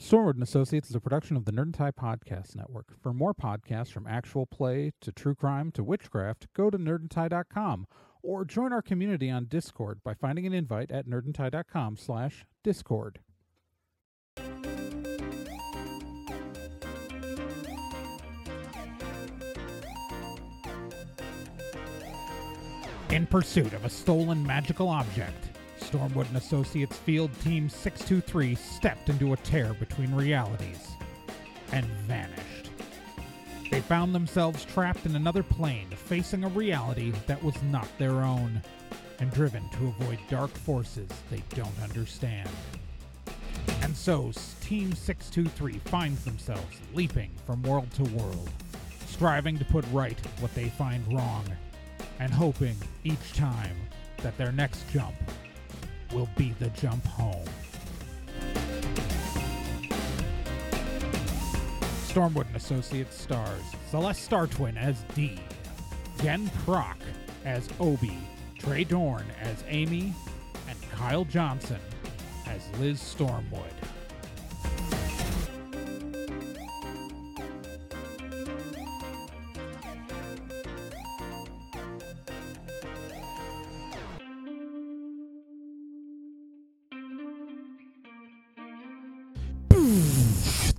Stormwood 0.00 0.34
and 0.34 0.42
Associates 0.42 0.90
is 0.90 0.94
a 0.94 1.00
production 1.00 1.38
of 1.38 1.46
the 1.46 1.52
Nerd 1.52 1.62
and 1.62 1.74
Tie 1.74 1.90
Podcast 1.90 2.54
Network. 2.54 2.88
For 3.00 3.14
more 3.14 3.32
podcasts 3.32 3.90
from 3.90 4.06
actual 4.06 4.44
play 4.44 4.92
to 5.00 5.10
true 5.10 5.34
crime 5.34 5.72
to 5.72 5.82
witchcraft, 5.82 6.48
go 6.54 6.68
to 6.68 6.76
nerdandtie.com 6.76 7.86
or 8.22 8.44
join 8.44 8.74
our 8.74 8.82
community 8.82 9.30
on 9.30 9.46
Discord 9.46 10.00
by 10.04 10.12
finding 10.12 10.46
an 10.46 10.52
invite 10.52 10.90
at 10.90 11.06
nerdandtie.com 11.06 11.96
slash 11.96 12.44
discord. 12.62 13.20
In 23.08 23.26
pursuit 23.26 23.72
of 23.72 23.86
a 23.86 23.88
stolen 23.88 24.46
magical 24.46 24.90
object, 24.90 25.55
Stormwood 25.80 26.28
and 26.28 26.36
Associates 26.36 26.96
Field 26.96 27.30
Team 27.42 27.68
623 27.68 28.54
stepped 28.54 29.08
into 29.08 29.32
a 29.32 29.36
tear 29.38 29.74
between 29.74 30.14
realities 30.14 30.88
and 31.72 31.84
vanished. 32.06 32.70
They 33.70 33.80
found 33.80 34.14
themselves 34.14 34.64
trapped 34.64 35.06
in 35.06 35.16
another 35.16 35.42
plane, 35.42 35.88
facing 35.90 36.44
a 36.44 36.48
reality 36.48 37.12
that 37.26 37.42
was 37.42 37.60
not 37.64 37.88
their 37.98 38.22
own, 38.22 38.62
and 39.18 39.30
driven 39.32 39.68
to 39.70 39.88
avoid 39.88 40.18
dark 40.28 40.50
forces 40.50 41.08
they 41.30 41.42
don't 41.50 41.80
understand. 41.82 42.48
And 43.82 43.96
so, 43.96 44.32
Team 44.60 44.92
623 44.92 45.78
finds 45.90 46.24
themselves 46.24 46.80
leaping 46.94 47.30
from 47.44 47.62
world 47.62 47.90
to 47.92 48.04
world, 48.04 48.50
striving 49.06 49.58
to 49.58 49.64
put 49.64 49.84
right 49.92 50.18
what 50.40 50.54
they 50.54 50.68
find 50.70 51.06
wrong, 51.12 51.44
and 52.18 52.32
hoping 52.32 52.76
each 53.04 53.32
time 53.34 53.76
that 54.22 54.36
their 54.38 54.52
next 54.52 54.88
jump 54.90 55.14
will 56.12 56.28
be 56.36 56.54
the 56.58 56.68
jump 56.70 57.04
home. 57.06 57.44
Stormwood 62.08 62.46
and 62.46 62.56
Associates 62.56 63.20
stars 63.20 63.62
Celeste 63.90 64.30
Startwin 64.30 64.76
as 64.76 65.02
Dee, 65.14 65.38
Jen 66.22 66.50
Proc 66.64 66.96
as 67.44 67.68
Obi, 67.78 68.18
Trey 68.58 68.84
Dorn 68.84 69.24
as 69.40 69.62
Amy, 69.68 70.14
and 70.68 70.90
Kyle 70.90 71.24
Johnson 71.24 71.80
as 72.46 72.62
Liz 72.80 72.98
Stormwood. 73.00 73.85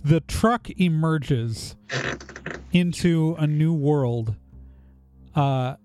The 0.08 0.22
truck 0.22 0.70
emerges 0.80 1.76
into 2.72 3.36
a 3.38 3.46
new 3.46 3.74
world. 3.74 4.36
Uh, 5.36 5.76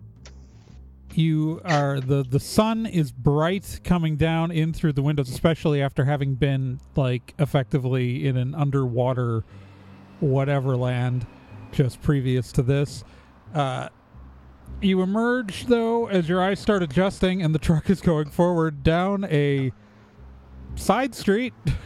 you 1.15 1.61
are 1.65 2.01
the 2.01 2.23
the 2.23 2.41
sun 2.41 2.87
is 2.87 3.11
bright 3.11 3.81
coming 3.83 4.17
down 4.17 4.51
in 4.53 4.73
through 4.73 4.93
the 4.93 5.03
windows, 5.03 5.29
especially 5.29 5.83
after 5.83 6.05
having 6.05 6.37
been 6.37 6.79
like 6.95 7.35
effectively 7.39 8.27
in 8.27 8.37
an 8.37 8.55
underwater 8.55 9.45
whatever 10.21 10.77
land 10.77 11.27
just 11.73 12.01
previous 12.01 12.53
to 12.53 12.63
this. 12.63 13.03
Uh, 13.53 13.89
you 14.81 15.03
emerge 15.03 15.67
though 15.67 16.07
as 16.07 16.29
your 16.29 16.41
eyes 16.41 16.61
start 16.61 16.83
adjusting 16.83 17.43
and 17.43 17.55
the 17.55 17.59
truck 17.59 17.91
is 17.91 18.01
going 18.01 18.31
forward 18.31 18.85
down 18.85 19.25
a 19.25 19.73
side 20.77 21.15
street. 21.15 21.55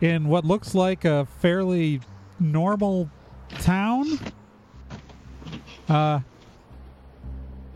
in 0.00 0.28
what 0.28 0.44
looks 0.44 0.74
like 0.74 1.04
a 1.04 1.26
fairly 1.40 2.00
normal 2.38 3.10
town. 3.58 4.06
Uh, 5.88 6.20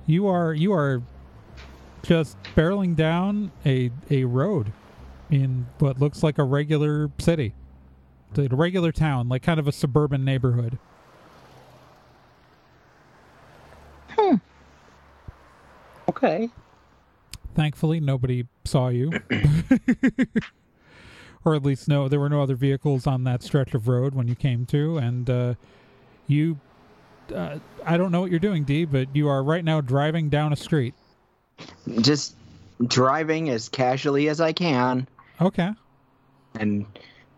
you 0.07 0.27
are 0.27 0.53
you 0.53 0.73
are 0.73 1.03
just 2.03 2.37
barreling 2.57 2.95
down 2.95 3.51
a 3.65 3.91
a 4.11 4.25
road 4.25 4.73
in 5.31 5.67
what 5.79 5.99
looks 5.99 6.23
like 6.23 6.39
a 6.39 6.45
regular 6.45 7.11
city, 7.19 7.55
a 8.37 8.49
regular 8.49 8.93
town, 8.93 9.29
like 9.29 9.43
kind 9.43 9.59
of 9.59 9.67
a 9.67 9.73
suburban 9.73 10.25
neighborhood. 10.25 10.79
Hmm. 14.11 14.37
Okay. 16.09 16.51
Thankfully, 17.55 18.01
nobody 18.01 18.47
saw 18.65 18.89
you. 18.89 19.13
or 21.45 21.55
at 21.55 21.63
least 21.63 21.89
no, 21.89 22.09
there 22.09 22.21
were 22.21 22.29
no 22.29 22.43
other 22.43 22.55
vehicles 22.55 23.07
on 23.07 23.25
that 23.25 23.43
stretch 23.43 23.75
of 23.75 23.89
road 23.89 24.15
when 24.15 24.29
you 24.29 24.35
came 24.35 24.67
to, 24.67 24.99
and 24.99 25.29
uh, 25.29 25.55
you, 26.27 26.59
uh, 27.35 27.59
I 27.85 27.97
don't 27.97 28.13
know 28.13 28.21
what 28.21 28.31
you're 28.31 28.41
doing, 28.41 28.65
Dee, 28.65 28.85
but 28.85 29.15
you 29.15 29.29
are 29.29 29.43
right 29.43 29.65
now 29.65 29.81
driving 29.81 30.29
down 30.29 30.53
a 30.53 30.57
street. 30.57 30.95
Just 32.01 32.37
driving 32.87 33.51
as 33.51 33.69
casually 33.69 34.29
as 34.29 34.41
I 34.41 34.53
can. 34.53 35.07
Okay. 35.41 35.71
And 36.55 36.87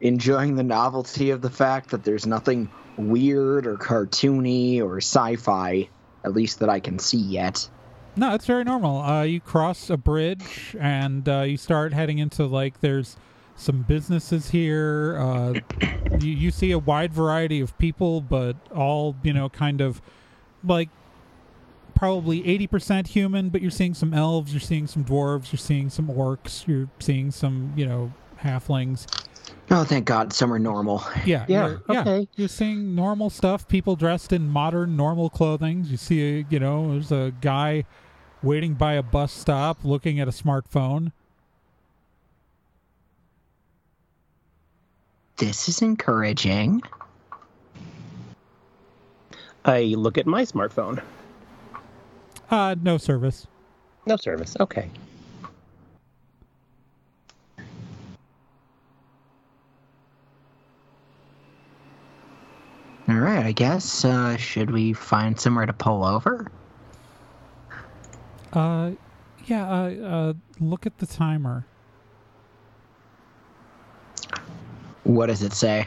enjoying 0.01 0.57
the 0.57 0.63
novelty 0.63 1.31
of 1.31 1.41
the 1.41 1.51
fact 1.51 1.91
that 1.91 2.05
there's 2.05 2.27
nothing 2.27 2.69
weird 2.97 3.67
or 3.67 3.77
cartoony 3.77 4.81
or 4.81 4.99
sci-fi, 4.99 5.89
at 6.25 6.33
least 6.33 6.61
that 6.61 6.69
I 6.69 6.81
can 6.81 6.99
see 6.99 7.19
yet. 7.19 7.69
No, 8.17 8.35
it's 8.35 8.47
very 8.47 8.65
normal. 8.65 9.01
Uh, 9.01 9.23
you 9.23 9.41
cross 9.41 9.91
a 9.91 9.97
bridge 9.97 10.77
and 10.79 11.29
uh, 11.29 11.41
you 11.41 11.57
start 11.57 11.93
heading 11.93 12.19
into 12.19 12.47
like 12.47 12.81
there's 12.81 13.17
some 13.57 13.83
businesses 13.83 14.51
here. 14.51 15.17
Uh, 15.19 15.55
you, 16.21 16.31
you 16.33 16.51
see 16.51 16.73
a 16.73 16.79
wide 16.79 17.13
variety 17.13 17.61
of 17.61 17.77
people, 17.79 18.21
but 18.21 18.57
all, 18.75 19.17
you 19.23 19.33
know, 19.33 19.49
kind 19.49 19.81
of 19.81 20.03
like 20.65 20.89
probably 21.95 22.43
80% 22.43 23.07
human, 23.09 23.49
but 23.51 23.63
you're 23.63 23.71
seeing 23.71 23.95
some 23.95 24.13
elves, 24.13 24.53
you're 24.53 24.61
seeing 24.61 24.87
some 24.87 25.05
dwarves, 25.05 25.53
you're 25.53 25.59
seeing 25.59 25.89
some 25.89 26.09
orcs, 26.09 26.67
you're 26.67 26.89
seeing 26.99 27.31
some, 27.31 27.73
you 27.77 27.87
know, 27.87 28.13
halflings. 28.43 29.07
Oh, 29.71 29.85
thank 29.85 30.05
God, 30.05 30.33
some 30.33 30.53
are 30.53 30.59
normal. 30.59 31.03
Yeah, 31.25 31.47
Yeah, 31.49 31.67
you're, 31.69 31.83
yeah. 31.89 32.01
okay. 32.01 32.29
You're 32.37 32.49
seeing 32.49 32.95
normal 32.95 33.31
stuff. 33.31 33.67
People 33.69 33.97
dressed 33.97 34.33
in 34.33 34.49
modern, 34.49 34.97
normal 34.97 35.31
clothing. 35.31 35.85
You 35.87 35.97
see, 35.97 36.41
a, 36.41 36.47
you 36.51 36.59
know, 36.59 36.93
there's 36.93 37.13
a 37.13 37.33
guy 37.41 37.85
waiting 38.43 38.75
by 38.75 38.95
a 38.95 39.03
bus 39.03 39.33
stop, 39.33 39.79
looking 39.85 40.21
at 40.21 40.29
a 40.29 40.33
smartphone. 40.33 41.13
This 45.37 45.69
is 45.69 45.83
encouraging. 45.83 46.83
I 49.65 49.95
look 49.97 50.19
at 50.19 50.27
my 50.27 50.43
smartphone. 50.43 51.03
Uh, 52.51 52.77
no 52.83 52.99
service. 52.99 53.47
No 54.07 54.17
service. 54.17 54.57
Okay. 54.61 54.91
All 63.09 63.17
right, 63.17 63.45
I 63.45 63.53
guess. 63.53 64.05
Uh, 64.05 64.37
should 64.37 64.71
we 64.71 64.93
find 64.93 65.39
somewhere 65.39 65.67
to 65.67 65.73
pull 65.73 66.05
over? 66.05 66.47
Uh, 68.53 68.93
yeah. 69.47 69.69
Uh, 69.69 69.91
uh, 70.07 70.33
look 70.61 70.87
at 70.87 70.97
the 70.99 71.07
timer. 71.07 71.67
What 75.05 75.27
does 75.27 75.43
it 75.43 75.53
say? 75.53 75.87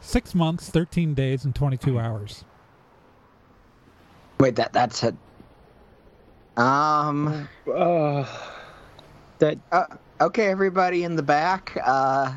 Six 0.00 0.34
months, 0.34 0.68
thirteen 0.70 1.14
days, 1.14 1.44
and 1.44 1.54
twenty-two 1.54 1.98
hours. 1.98 2.44
Wait, 4.40 4.56
that 4.56 4.72
that's 4.72 5.02
it. 5.04 5.14
Um. 6.56 7.48
Uh, 7.72 8.24
that 9.38 9.58
Uh, 9.70 9.84
okay, 10.20 10.46
everybody 10.48 11.04
in 11.04 11.16
the 11.16 11.22
back. 11.22 11.76
Uh, 11.84 12.32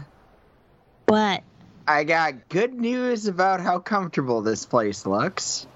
What? 1.07 1.43
I 1.87 2.03
got 2.03 2.49
good 2.49 2.73
news 2.73 3.27
about 3.27 3.61
how 3.61 3.77
comfortable 3.79 4.41
this 4.41 4.65
place 4.65 5.05
looks. 5.05 5.67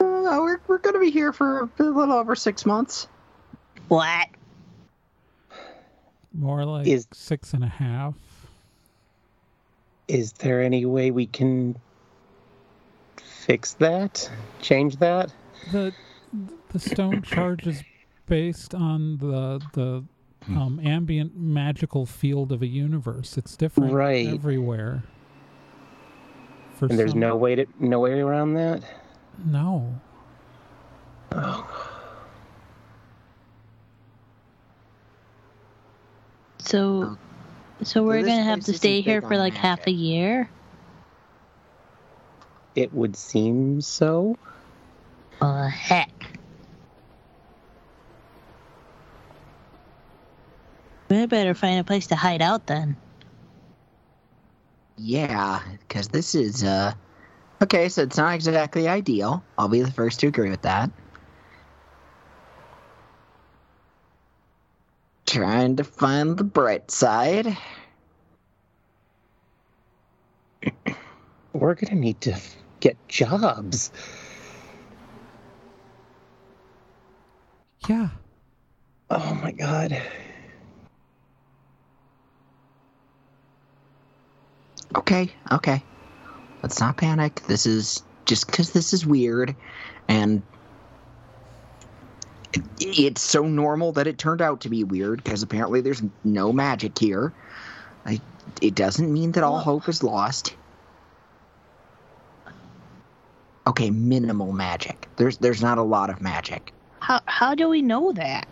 Uh, 0.00 0.38
we're 0.40 0.60
we're 0.68 0.78
gonna 0.78 1.00
be 1.00 1.10
here 1.10 1.32
for 1.32 1.68
a 1.78 1.82
little 1.82 2.12
over 2.14 2.34
six 2.36 2.64
months. 2.66 3.08
What? 3.88 4.28
More 6.32 6.64
like 6.64 6.86
Is- 6.86 7.06
six 7.12 7.52
and 7.52 7.62
a 7.64 7.68
half. 7.68 8.14
Is 10.08 10.32
there 10.32 10.62
any 10.62 10.84
way 10.84 11.10
we 11.10 11.26
can 11.26 11.76
fix 13.16 13.74
that? 13.74 14.30
Change 14.60 14.96
that? 14.96 15.32
The 15.72 15.92
the 16.68 16.78
stone 16.78 17.22
charge 17.34 17.66
is 17.66 17.82
based 18.26 18.74
on 18.74 19.18
the 19.18 19.60
the 19.74 20.04
um, 20.48 20.78
ambient 20.84 21.36
magical 21.38 22.04
field 22.04 22.52
of 22.52 22.60
a 22.62 22.66
universe. 22.66 23.38
It's 23.38 23.56
different 23.56 23.92
Right. 23.94 24.26
everywhere. 24.26 25.02
For 26.74 26.86
And 26.86 26.98
there's 26.98 27.12
some- 27.12 27.20
no 27.20 27.36
way 27.36 27.54
to 27.54 27.66
no 27.78 28.00
way 28.00 28.20
around 28.20 28.54
that? 28.54 28.82
no. 29.46 30.00
So, 36.58 37.16
So 37.84 38.02
we're 38.02 38.22
this 38.22 38.30
gonna 38.30 38.44
have 38.44 38.64
to 38.64 38.72
stay 38.72 39.00
here 39.02 39.20
for 39.20 39.36
like 39.36 39.54
half 39.54 39.86
a 39.86 39.90
year. 39.90 40.48
It 42.74 42.92
would 42.92 43.16
seem 43.16 43.80
so. 43.80 44.36
Uh, 45.40 45.68
heck. 45.68 46.10
We 51.08 51.26
better 51.26 51.54
find 51.54 51.78
a 51.78 51.84
place 51.84 52.08
to 52.08 52.16
hide 52.16 52.42
out 52.42 52.66
then. 52.66 52.96
Yeah, 54.96 55.60
because 55.80 56.08
this 56.08 56.34
is 56.34 56.64
uh 56.64 56.94
okay. 57.62 57.88
So 57.88 58.02
it's 58.02 58.16
not 58.16 58.34
exactly 58.34 58.88
ideal. 58.88 59.44
I'll 59.58 59.68
be 59.68 59.82
the 59.82 59.90
first 59.90 60.20
to 60.20 60.28
agree 60.28 60.50
with 60.50 60.62
that. 60.62 60.90
Trying 65.26 65.76
to 65.76 65.84
find 65.84 66.36
the 66.36 66.44
bright 66.44 66.90
side. 66.90 67.56
We're 71.52 71.74
gonna 71.74 72.00
need 72.00 72.20
to 72.22 72.36
get 72.80 72.96
jobs. 73.08 73.90
Yeah. 77.88 78.08
Oh 79.10 79.34
my 79.42 79.52
god. 79.52 80.02
Okay, 84.96 85.30
okay. 85.52 85.82
Let's 86.62 86.80
not 86.80 86.96
panic. 86.96 87.42
This 87.46 87.66
is 87.66 88.02
just 88.24 88.46
because 88.46 88.72
this 88.72 88.92
is 88.92 89.04
weird, 89.04 89.54
and 90.08 90.42
it's 92.80 93.20
so 93.20 93.42
normal 93.46 93.92
that 93.92 94.06
it 94.06 94.18
turned 94.18 94.40
out 94.40 94.62
to 94.62 94.68
be 94.68 94.82
weird. 94.84 95.22
Because 95.22 95.42
apparently 95.42 95.80
there's 95.80 96.02
no 96.22 96.52
magic 96.52 96.98
here. 96.98 97.32
I, 98.06 98.20
it 98.60 98.74
doesn't 98.74 99.12
mean 99.12 99.32
that 99.32 99.44
all 99.44 99.58
hope 99.58 99.88
is 99.88 100.02
lost. 100.02 100.54
Okay, 103.66 103.90
minimal 103.90 104.52
magic. 104.52 105.08
There's 105.16 105.38
there's 105.38 105.62
not 105.62 105.78
a 105.78 105.82
lot 105.82 106.10
of 106.10 106.20
magic. 106.20 106.72
How 107.00 107.20
how 107.26 107.54
do 107.54 107.68
we 107.68 107.82
know 107.82 108.12
that? 108.12 108.46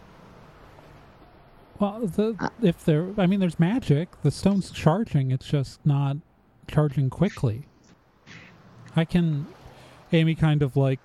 Well, 1.79 2.06
the, 2.06 2.37
uh, 2.39 2.49
if 2.62 2.85
there, 2.85 3.09
I 3.19 3.27
mean, 3.27 3.41
there's 3.41 3.59
magic. 3.59 4.09
The 4.23 4.31
stone's 4.31 4.71
charging. 4.71 5.33
It's 5.33 5.47
just 5.47 5.85
not 5.85 6.17
charging 6.69 7.11
quickly. 7.11 7.67
I 8.95 9.05
can. 9.05 9.47
Amy 10.12 10.35
kind 10.35 10.62
of 10.62 10.77
like 10.77 11.00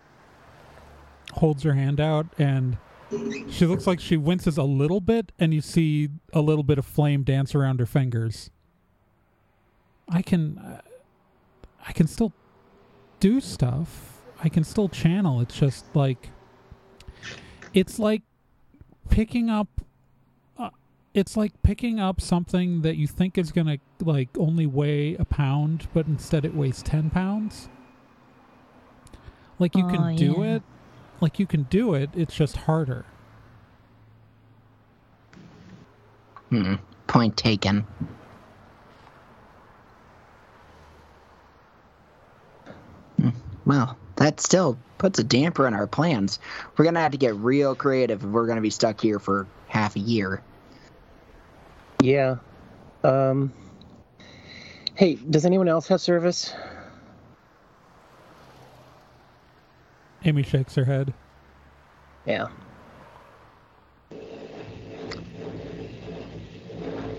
holds 1.34 1.64
her 1.64 1.74
hand 1.74 2.00
out, 2.00 2.28
and 2.38 2.78
she 3.50 3.66
looks 3.66 3.88
like 3.88 4.00
she 4.00 4.18
winces 4.18 4.58
a 4.58 4.64
little 4.64 5.00
bit, 5.00 5.32
and 5.40 5.54
you 5.54 5.62
see 5.62 6.10
a 6.34 6.42
little 6.42 6.64
bit 6.64 6.78
of 6.78 6.86
flame 6.86 7.24
dance 7.24 7.56
around 7.56 7.80
her 7.80 7.86
fingers. 7.86 8.52
I 10.10 10.22
can. 10.22 10.58
Uh, 10.58 10.82
I 11.88 11.92
can 11.94 12.08
still 12.08 12.34
do 13.20 13.40
stuff. 13.40 14.22
I 14.44 14.50
can 14.50 14.64
still 14.64 14.90
channel. 14.90 15.42
It's 15.42 15.58
just 15.58 15.86
like. 15.96 16.30
It's 17.74 18.00
like 18.00 18.24
picking 19.10 19.50
up 19.50 19.68
it's 21.18 21.36
like 21.36 21.52
picking 21.64 22.00
up 22.00 22.22
something 22.22 22.82
that 22.84 22.96
you 22.96 23.08
think 23.08 23.38
is 23.40 23.52
gonna 23.52 23.80
like 24.00 24.30
only 24.38 24.68
weigh 24.68 25.16
a 25.16 25.26
pound, 25.26 25.88
but 25.94 26.06
instead 26.06 26.46
it 26.46 26.54
weighs 26.54 26.84
ten 26.84 27.10
pounds. 27.10 27.70
Like 29.58 29.76
you 29.76 29.84
Oh, 29.86 29.90
can 29.90 30.16
do 30.16 30.36
yeah. 30.38 30.56
it, 30.58 30.64
like 31.20 31.40
you 31.40 31.48
can 31.48 31.64
do 31.64 31.96
it. 31.96 32.12
It's 32.14 32.36
just 32.36 32.56
harder. 32.58 33.06
Hmm. 36.50 36.76
Point 37.08 37.36
taken. 37.36 37.88
Well, 43.68 43.98
that 44.16 44.40
still 44.40 44.78
puts 44.98 45.20
a 45.20 45.26
damper 45.26 45.68
on 45.68 45.74
our 45.74 45.88
plans. 45.88 46.40
We're 46.78 46.86
gonna 46.86 47.02
have 47.02 47.12
to 47.12 47.18
get 47.18 47.36
real 47.36 47.76
creative 47.76 48.24
if 48.24 48.30
we're 48.30 48.48
gonna 48.48 48.62
be 48.62 48.70
stuck 48.70 49.02
here 49.02 49.20
for 49.20 49.46
half 49.68 49.98
a 49.98 50.00
year. 50.00 50.42
Yeah. 52.02 52.38
Um. 53.04 53.52
Hey, 54.96 55.16
does 55.16 55.46
anyone 55.46 55.68
else 55.68 55.90
have 55.90 56.00
service? 56.00 56.54
Amy 60.24 60.44
shakes 60.44 60.76
her 60.76 60.86
head. 60.86 61.14
Yeah. 62.26 62.48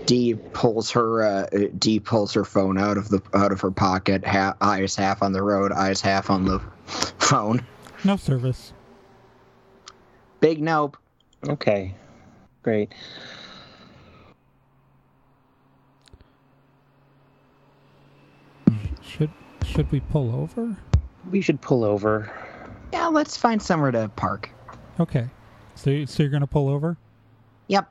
Dee 0.09 0.33
pulls 0.33 0.89
her 0.89 1.21
uh, 1.21 1.47
Dee 1.77 1.99
pulls 1.99 2.33
her 2.33 2.43
phone 2.43 2.79
out 2.79 2.97
of 2.97 3.09
the 3.09 3.21
out 3.35 3.51
of 3.51 3.61
her 3.61 3.69
pocket. 3.69 4.25
Ha- 4.25 4.55
eyes 4.59 4.95
half 4.95 5.21
on 5.21 5.33
the 5.33 5.43
road, 5.43 5.71
eyes 5.71 6.01
half 6.01 6.31
on 6.31 6.45
the 6.45 6.59
phone. 6.87 7.63
No 8.03 8.17
service. 8.17 8.73
Big 10.39 10.63
nope. 10.63 10.97
Okay. 11.47 11.93
Great. 12.63 12.91
Should 19.03 19.29
should 19.63 19.91
we 19.91 19.99
pull 19.99 20.33
over? 20.33 20.75
We 21.29 21.41
should 21.41 21.61
pull 21.61 21.83
over. 21.83 22.31
Yeah, 22.93 23.09
let's 23.09 23.37
find 23.37 23.61
somewhere 23.61 23.91
to 23.91 24.09
park. 24.15 24.49
Okay. 24.99 25.29
So 25.75 26.05
so 26.05 26.23
you're 26.23 26.31
gonna 26.31 26.47
pull 26.47 26.67
over? 26.67 26.97
Yep. 27.67 27.87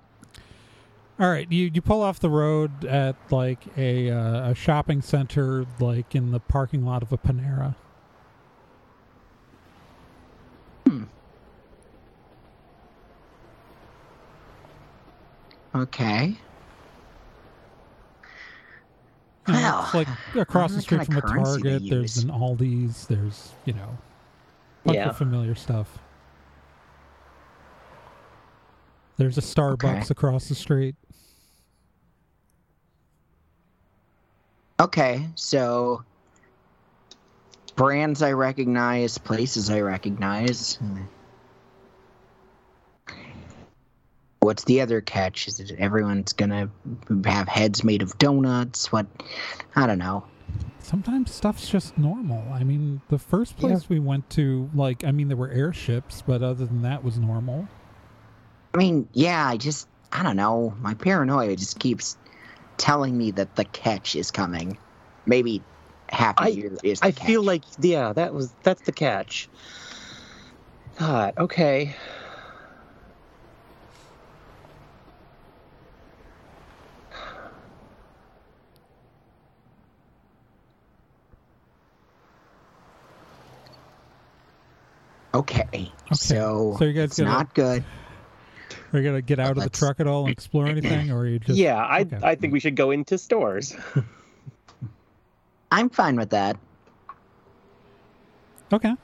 All 1.20 1.28
right, 1.28 1.50
you 1.50 1.70
you 1.74 1.82
pull 1.82 2.00
off 2.00 2.20
the 2.20 2.30
road 2.30 2.84
at 2.84 3.16
like 3.30 3.58
a 3.76 4.08
uh, 4.10 4.50
a 4.50 4.54
shopping 4.54 5.02
center, 5.02 5.66
like 5.80 6.14
in 6.14 6.30
the 6.30 6.38
parking 6.38 6.84
lot 6.84 7.02
of 7.02 7.12
a 7.12 7.18
Panera. 7.18 7.74
Okay. 15.74 16.36
You 19.46 19.54
know, 19.54 19.60
Well, 19.60 19.82
it's 19.84 19.94
like 19.94 20.08
across 20.36 20.74
the 20.74 20.82
street 20.82 21.04
from 21.06 21.16
of 21.16 21.24
a 21.24 21.28
Target. 21.28 21.82
There's 21.88 22.18
an 22.18 22.30
Aldi's. 22.30 23.06
There's 23.06 23.52
you 23.64 23.72
know, 23.72 23.96
bunch 24.84 24.96
Yeah. 24.96 25.08
of 25.10 25.16
familiar 25.16 25.54
stuff. 25.54 25.98
There's 29.16 29.38
a 29.38 29.40
Starbucks 29.42 29.82
Okay. 30.02 30.06
across 30.10 30.48
the 30.48 30.54
street. 30.54 30.94
Okay, 34.80 35.28
so 35.34 36.04
brands 37.74 38.22
I 38.22 38.32
recognize, 38.32 39.18
places 39.18 39.70
I 39.70 39.80
recognize. 39.80 40.76
Hmm. 40.76 41.02
What's 44.40 44.64
the 44.64 44.80
other 44.80 45.00
catch? 45.00 45.48
Is 45.48 45.58
it 45.58 45.72
everyone's 45.78 46.32
gonna 46.32 46.70
have 47.24 47.48
heads 47.48 47.82
made 47.82 48.02
of 48.02 48.16
donuts? 48.18 48.92
What? 48.92 49.06
I 49.74 49.86
don't 49.86 49.98
know. 49.98 50.24
Sometimes 50.78 51.34
stuff's 51.34 51.68
just 51.68 51.98
normal. 51.98 52.50
I 52.52 52.64
mean, 52.64 53.02
the 53.10 53.18
first 53.18 53.58
place 53.58 53.88
we 53.90 53.98
went 53.98 54.30
to, 54.30 54.70
like, 54.74 55.04
I 55.04 55.10
mean, 55.10 55.28
there 55.28 55.36
were 55.36 55.50
airships, 55.50 56.22
but 56.26 56.42
other 56.42 56.64
than 56.64 56.82
that, 56.82 57.04
was 57.04 57.18
normal. 57.18 57.68
I 58.74 58.78
mean, 58.78 59.08
yeah, 59.12 59.46
I 59.46 59.56
just 59.56 59.88
I 60.12 60.22
don't 60.22 60.36
know. 60.36 60.74
My 60.80 60.94
paranoia 60.94 61.56
just 61.56 61.78
keeps 61.78 62.16
telling 62.78 63.16
me 63.18 63.30
that 63.32 63.54
the 63.56 63.64
catch 63.66 64.16
is 64.16 64.30
coming. 64.30 64.78
Maybe 65.26 65.62
half 66.08 66.38
a 66.40 66.44
I- 66.44 66.48
year 66.48 66.72
is. 66.82 67.00
The 67.00 67.08
I 67.08 67.10
feel 67.12 67.42
like 67.42 67.64
yeah, 67.78 68.12
that 68.14 68.32
was 68.32 68.54
that's 68.62 68.82
the 68.82 68.92
catch. 68.92 69.48
God, 70.98 71.34
okay. 71.38 71.94
okay. 85.34 85.92
So, 86.14 86.76
So 86.78 86.84
you 86.84 86.92
guys 86.92 87.04
it's 87.04 87.18
gonna- 87.18 87.30
not 87.30 87.54
good. 87.54 87.84
Are 88.92 88.98
you 88.98 89.04
gonna 89.04 89.22
get 89.22 89.38
out 89.38 89.56
of 89.56 89.62
the 89.62 89.70
truck 89.70 90.00
at 90.00 90.06
all 90.06 90.24
and 90.24 90.32
explore 90.32 90.66
anything, 90.68 91.10
or 91.10 91.20
are 91.20 91.26
you 91.26 91.38
just 91.38 91.58
yeah, 91.58 91.76
I 91.76 92.00
okay. 92.00 92.18
I 92.22 92.34
think 92.34 92.52
we 92.52 92.60
should 92.60 92.76
go 92.76 92.90
into 92.90 93.18
stores. 93.18 93.76
I'm 95.70 95.90
fine 95.90 96.16
with 96.16 96.30
that. 96.30 96.56
okay? 98.72 98.94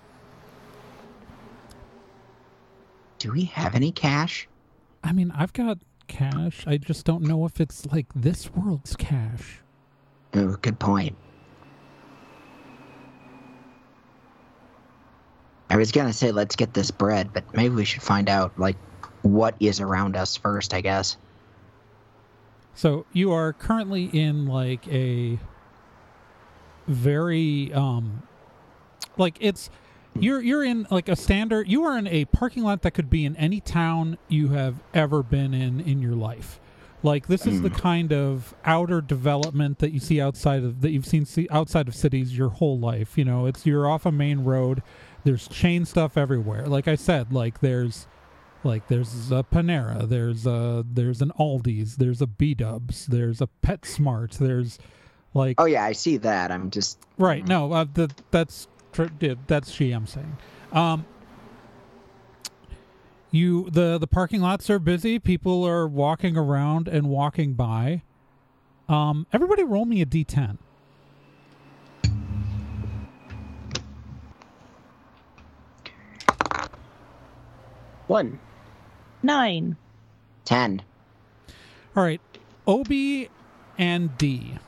Do 3.19 3.33
we 3.33 3.45
have 3.45 3.75
any 3.75 3.93
cash? 3.93 4.49
I 5.03 5.13
mean, 5.13 5.31
I've 5.31 5.53
got 5.53 5.79
cash. 6.09 6.65
I 6.67 6.79
just 6.79 7.05
don't 7.05 7.23
know 7.23 7.45
if 7.45 7.61
it's 7.61 7.87
like 7.87 8.07
this 8.15 8.51
world's 8.53 8.97
cash. 8.97 9.61
Oh, 10.35 10.57
good 10.61 10.79
point. 10.79 11.17
I 15.71 15.77
was 15.77 15.93
gonna 15.93 16.13
say 16.13 16.33
let's 16.33 16.57
get 16.57 16.73
this 16.73 16.91
bread, 16.91 17.33
but 17.33 17.45
maybe 17.55 17.75
we 17.75 17.85
should 17.85 18.03
find 18.03 18.29
out 18.29 18.59
like 18.59 18.77
what 19.25 19.57
is 19.59 19.81
around 19.81 20.17
us 20.17 20.37
first. 20.37 20.75
I 20.75 20.81
guess. 20.81 21.17
So 22.75 23.07
you 23.13 23.33
are 23.33 23.53
currently 23.53 24.05
in 24.05 24.47
like 24.47 24.87
a 24.89 25.39
very 26.87 27.73
um 27.73 28.23
like 29.17 29.37
it's 29.41 29.71
you're 30.19 30.43
you're 30.43 30.65
in 30.65 30.87
like 30.91 31.09
a 31.09 31.17
standard 31.17 31.67
you 31.67 31.83
are 31.85 31.97
in 31.97 32.07
a 32.07 32.27
parking 32.27 32.63
lot 32.63 32.83
that 32.83 32.91
could 32.91 33.09
be 33.09 33.25
in 33.25 33.35
any 33.37 33.61
town 33.61 34.19
you 34.29 34.49
have 34.49 34.83
ever 34.93 35.23
been 35.23 35.55
in 35.55 35.81
in 35.81 36.03
your 36.03 36.15
life. 36.15 36.61
Like 37.03 37.27
this 37.27 37.47
is 37.47 37.61
the 37.61 37.69
kind 37.71 38.13
of 38.15 38.55
outer 38.65 39.03
development 39.03 39.79
that 39.81 39.93
you 39.93 40.01
see 40.01 40.21
outside 40.23 40.65
of 40.65 40.81
that 40.81 40.91
you've 40.91 41.05
seen 41.05 41.27
see 41.27 41.47
outside 41.51 41.87
of 41.87 41.95
cities 41.95 42.37
your 42.37 42.49
whole 42.49 42.79
life. 42.79 43.19
You 43.19 43.27
know, 43.27 43.47
it's 43.47 43.67
you're 43.67 43.87
off 43.87 44.07
a 44.07 44.13
main 44.13 44.43
road. 44.43 44.83
There's 45.23 45.47
chain 45.47 45.85
stuff 45.85 46.17
everywhere. 46.17 46.67
Like 46.67 46.89
I 46.89 46.95
said, 46.95 47.33
like 47.33 47.61
there's 47.61 48.07
like 48.65 48.89
there's 48.89 49.31
a 49.31 49.45
Panera, 49.45 50.09
there's 50.09 50.47
a 50.47 50.85
there's 50.89 51.23
an 51.23 51.33
Aldi's, 51.39 51.97
there's 51.97 52.21
a 52.23 52.27
B 52.27 52.55
Dubs, 52.55 53.07
there's 53.07 53.41
a 53.41 53.49
PetSmart, 53.63 54.39
there's 54.39 54.79
like 55.35 55.61
Oh 55.61 55.67
yeah, 55.67 55.85
I 55.85 55.93
see 55.93 56.17
that. 56.19 56.51
I'm 56.51 56.71
just 56.71 56.99
right. 57.19 57.47
No, 57.47 57.73
uh, 57.73 57.87
the, 57.93 58.11
that's 58.31 58.69
that's 59.47 59.71
she. 59.71 59.91
I'm 59.93 60.07
saying. 60.07 60.37
Um, 60.73 61.05
you 63.31 63.69
the 63.71 63.99
the 63.99 64.07
parking 64.07 64.41
lots 64.41 64.71
are 64.71 64.79
busy. 64.79 65.19
People 65.19 65.65
are 65.67 65.87
walking 65.87 66.37
around 66.37 66.89
and 66.89 67.09
walking 67.09 67.55
by. 67.55 68.03
Um, 68.89 69.27
everybody, 69.33 69.65
roll 69.65 69.87
me 69.87 70.03
a 70.03 70.07
d10. 70.07 70.59
One. 78.07 78.39
Nine. 79.25 79.77
ten. 80.45 80.83
All 81.97 82.03
right, 82.03 82.21
Obi 82.67 83.31
and 83.79 84.17
D. 84.19 84.59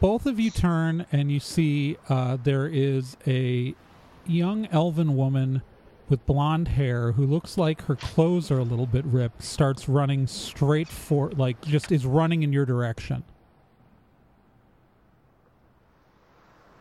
Both 0.00 0.26
of 0.26 0.40
you 0.40 0.50
turn 0.50 1.06
and 1.12 1.30
you 1.30 1.38
see 1.38 1.96
uh, 2.08 2.38
there 2.42 2.66
is 2.66 3.16
a 3.28 3.76
young 4.26 4.66
elven 4.66 5.16
woman 5.16 5.62
with 6.08 6.26
blonde 6.26 6.68
hair 6.68 7.12
who 7.12 7.24
looks 7.24 7.56
like 7.56 7.82
her 7.82 7.94
clothes 7.94 8.50
are 8.50 8.58
a 8.58 8.64
little 8.64 8.86
bit 8.86 9.04
ripped. 9.04 9.44
Starts 9.44 9.88
running 9.88 10.26
straight 10.26 10.88
for, 10.88 11.30
like, 11.30 11.60
just 11.62 11.92
is 11.92 12.04
running 12.04 12.42
in 12.42 12.52
your 12.52 12.66
direction. 12.66 13.22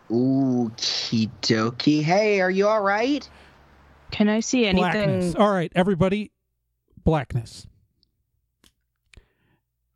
Okie 0.09 1.29
dokie. 1.41 2.01
Hey, 2.01 2.41
are 2.41 2.51
you 2.51 2.67
all 2.67 2.81
right? 2.81 3.29
Can 4.11 4.29
I 4.29 4.41
see 4.41 4.65
anything? 4.65 4.91
Blackness. 4.91 5.35
All 5.35 5.51
right, 5.51 5.71
everybody, 5.75 6.31
blackness. 7.03 7.67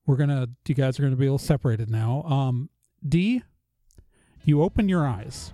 We're 0.05 0.15
gonna. 0.15 0.47
You 0.67 0.75
guys 0.75 0.99
are 0.99 1.03
gonna 1.03 1.15
be 1.15 1.25
a 1.25 1.29
little 1.29 1.37
separated 1.37 1.89
now. 1.89 2.23
Um, 2.23 2.69
D, 3.07 3.43
you 4.43 4.61
open 4.61 4.87
your 4.87 5.05
eyes, 5.05 5.53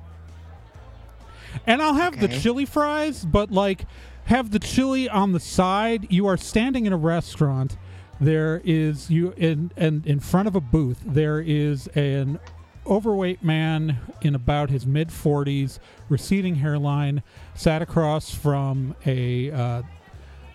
and 1.65 1.81
I'll 1.81 1.95
have 1.95 2.19
the 2.19 2.27
chili 2.27 2.65
fries, 2.65 3.25
but 3.25 3.51
like, 3.51 3.85
have 4.25 4.51
the 4.51 4.59
chili 4.59 5.09
on 5.09 5.31
the 5.31 5.39
side. 5.39 6.07
You 6.11 6.27
are 6.27 6.37
standing 6.37 6.85
in 6.85 6.93
a 6.93 6.97
restaurant. 6.97 7.77
There 8.19 8.61
is 8.63 9.09
you 9.09 9.33
in 9.37 9.71
and 9.75 10.05
in 10.05 10.19
front 10.19 10.47
of 10.47 10.55
a 10.55 10.61
booth. 10.61 11.01
There 11.05 11.39
is 11.39 11.87
an 11.87 12.39
overweight 12.87 13.43
man 13.43 13.97
in 14.21 14.35
about 14.35 14.69
his 14.69 14.85
mid 14.85 15.09
40s, 15.09 15.79
receding 16.09 16.55
hairline, 16.55 17.23
sat 17.55 17.81
across 17.81 18.33
from 18.33 18.95
a 19.05 19.51
uh, 19.51 19.81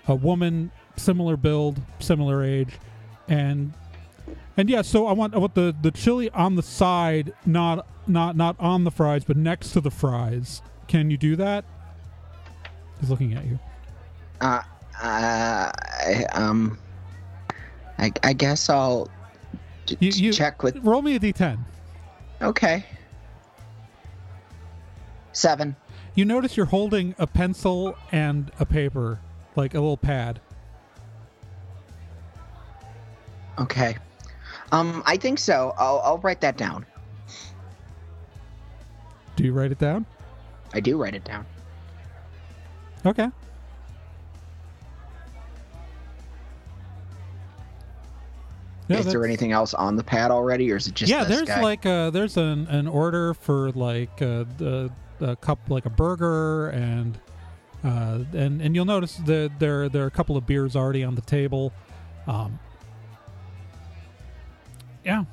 a 0.09 0.15
woman 0.15 0.71
similar 0.97 1.37
build, 1.37 1.81
similar 1.99 2.43
age, 2.45 2.79
and 3.29 3.73
and 4.57 4.69
yeah. 4.71 4.83
So 4.83 5.07
I 5.07 5.13
want 5.13 5.35
I 5.35 5.39
want 5.39 5.55
the 5.55 5.75
the 5.83 5.91
chili 5.91 6.31
on 6.31 6.57
the 6.57 6.63
side, 6.63 7.33
not 7.45 7.87
not 8.07 8.37
not 8.37 8.57
on 8.59 8.85
the 8.85 8.91
fries, 8.91 9.25
but 9.25 9.37
next 9.37 9.71
to 9.73 9.81
the 9.81 9.91
fries. 9.91 10.63
Can 10.89 11.11
you 11.11 11.17
do 11.17 11.37
that? 11.37 11.65
He's 13.01 13.11
looking 13.11 13.35
at 13.35 13.45
you. 13.45 13.59
Uh, 14.41 14.63
uh, 15.03 15.71
I, 15.73 16.25
um, 16.33 16.79
I, 17.99 18.11
I 18.23 18.33
guess 18.33 18.71
I'll 18.71 19.11
j- 19.87 19.97
You- 20.01 20.11
you- 20.13 20.33
check 20.33 20.63
with. 20.63 20.77
Roll 20.79 21.03
me 21.03 21.17
a 21.17 21.21
d10. 21.21 21.59
Okay. 22.43 22.85
Seven. 25.33 25.77
You 26.15 26.25
notice 26.25 26.57
you're 26.57 26.67
holding 26.67 27.15
a 27.19 27.27
pencil 27.27 27.97
and 28.13 28.51
a 28.59 28.65
paper, 28.65 29.21
like 29.55 29.75
a 29.75 29.81
little 29.81 29.97
pad. 29.97 30.41
Okay. 33.59 33.97
Um, 34.73 35.03
I 35.07 35.17
think 35.17 35.39
so. 35.39 35.75
I'll, 35.79 36.01
I'll 36.05 36.19
write 36.19 36.41
that 36.41 36.57
down. 36.57 36.87
Do 39.37 39.45
you 39.45 39.53
write 39.53 39.73
it 39.73 39.79
down? 39.79 40.07
I 40.73 40.81
do 40.81 41.01
write 41.01 41.15
it 41.15 41.25
down. 41.25 41.47
Okay. 43.05 43.31
Yeah, 48.89 48.99
is 48.99 49.07
there 49.07 49.25
anything 49.25 49.51
else 49.53 49.75
on 49.75 49.97
the 49.97 50.05
pad 50.05 50.31
already, 50.31 50.71
or 50.73 50.77
is 50.77 50.87
it 50.87 50.95
just 50.95 51.11
yeah, 51.11 51.25
there's 51.25 51.49
guy? 51.49 51.61
like 51.61 51.85
a 51.85 52.11
there's 52.13 52.37
an, 52.37 52.67
an 52.69 52.87
order 52.87 53.35
for 53.35 53.71
like 53.73 54.21
a, 54.21 54.47
a, 55.21 55.25
a 55.25 55.37
cup 55.37 55.59
like 55.69 55.87
a 55.87 55.91
burger 55.91 56.69
and 56.69 57.19
uh, 57.83 58.21
and 58.33 58.63
and 58.63 58.75
you'll 58.77 58.85
notice 58.85 59.17
that 59.27 59.51
there 59.59 59.89
there 59.89 60.05
are 60.05 60.07
a 60.07 60.11
couple 60.11 60.37
of 60.37 60.47
beers 60.47 60.77
already 60.77 61.03
on 61.03 61.15
the 61.17 61.21
table. 61.23 61.73
Um, 62.29 62.59
yeah, 65.05 65.25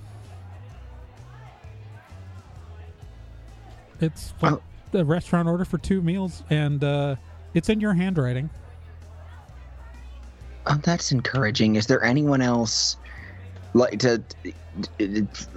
it's 4.01 4.33
like 4.41 4.53
Oh. 4.53 4.61
the 4.91 5.05
restaurant 5.05 5.47
order 5.47 5.65
for 5.65 5.77
two 5.77 6.01
meals, 6.01 6.43
and 6.49 6.83
uh, 6.83 7.15
it's 7.53 7.69
in 7.69 7.79
your 7.79 7.93
handwriting. 7.93 8.49
Oh, 10.65 10.79
that's 10.83 11.11
encouraging. 11.11 11.75
Is 11.75 11.87
there 11.87 12.03
anyone 12.03 12.41
else 12.41 12.97
like 13.73 13.99
to? 13.99 14.21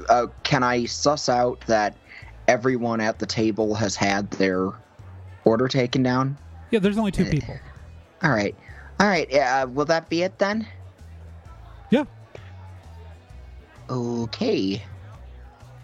Uh, 0.08 0.26
can 0.42 0.62
I 0.62 0.84
suss 0.84 1.28
out 1.28 1.60
that 1.66 1.96
everyone 2.48 3.00
at 3.00 3.18
the 3.18 3.26
table 3.26 3.74
has 3.74 3.96
had 3.96 4.30
their 4.32 4.70
order 5.44 5.68
taken 5.68 6.02
down? 6.02 6.36
Yeah, 6.70 6.78
there's 6.80 6.98
only 6.98 7.12
two 7.12 7.24
Eh. 7.24 7.30
people. 7.30 7.56
All 8.22 8.30
right, 8.30 8.54
all 9.00 9.06
right. 9.06 9.32
Uh, 9.32 9.66
will 9.72 9.84
that 9.86 10.08
be 10.08 10.22
it 10.22 10.38
then? 10.38 10.66
Yeah. 11.90 12.04
Okay. 13.88 14.82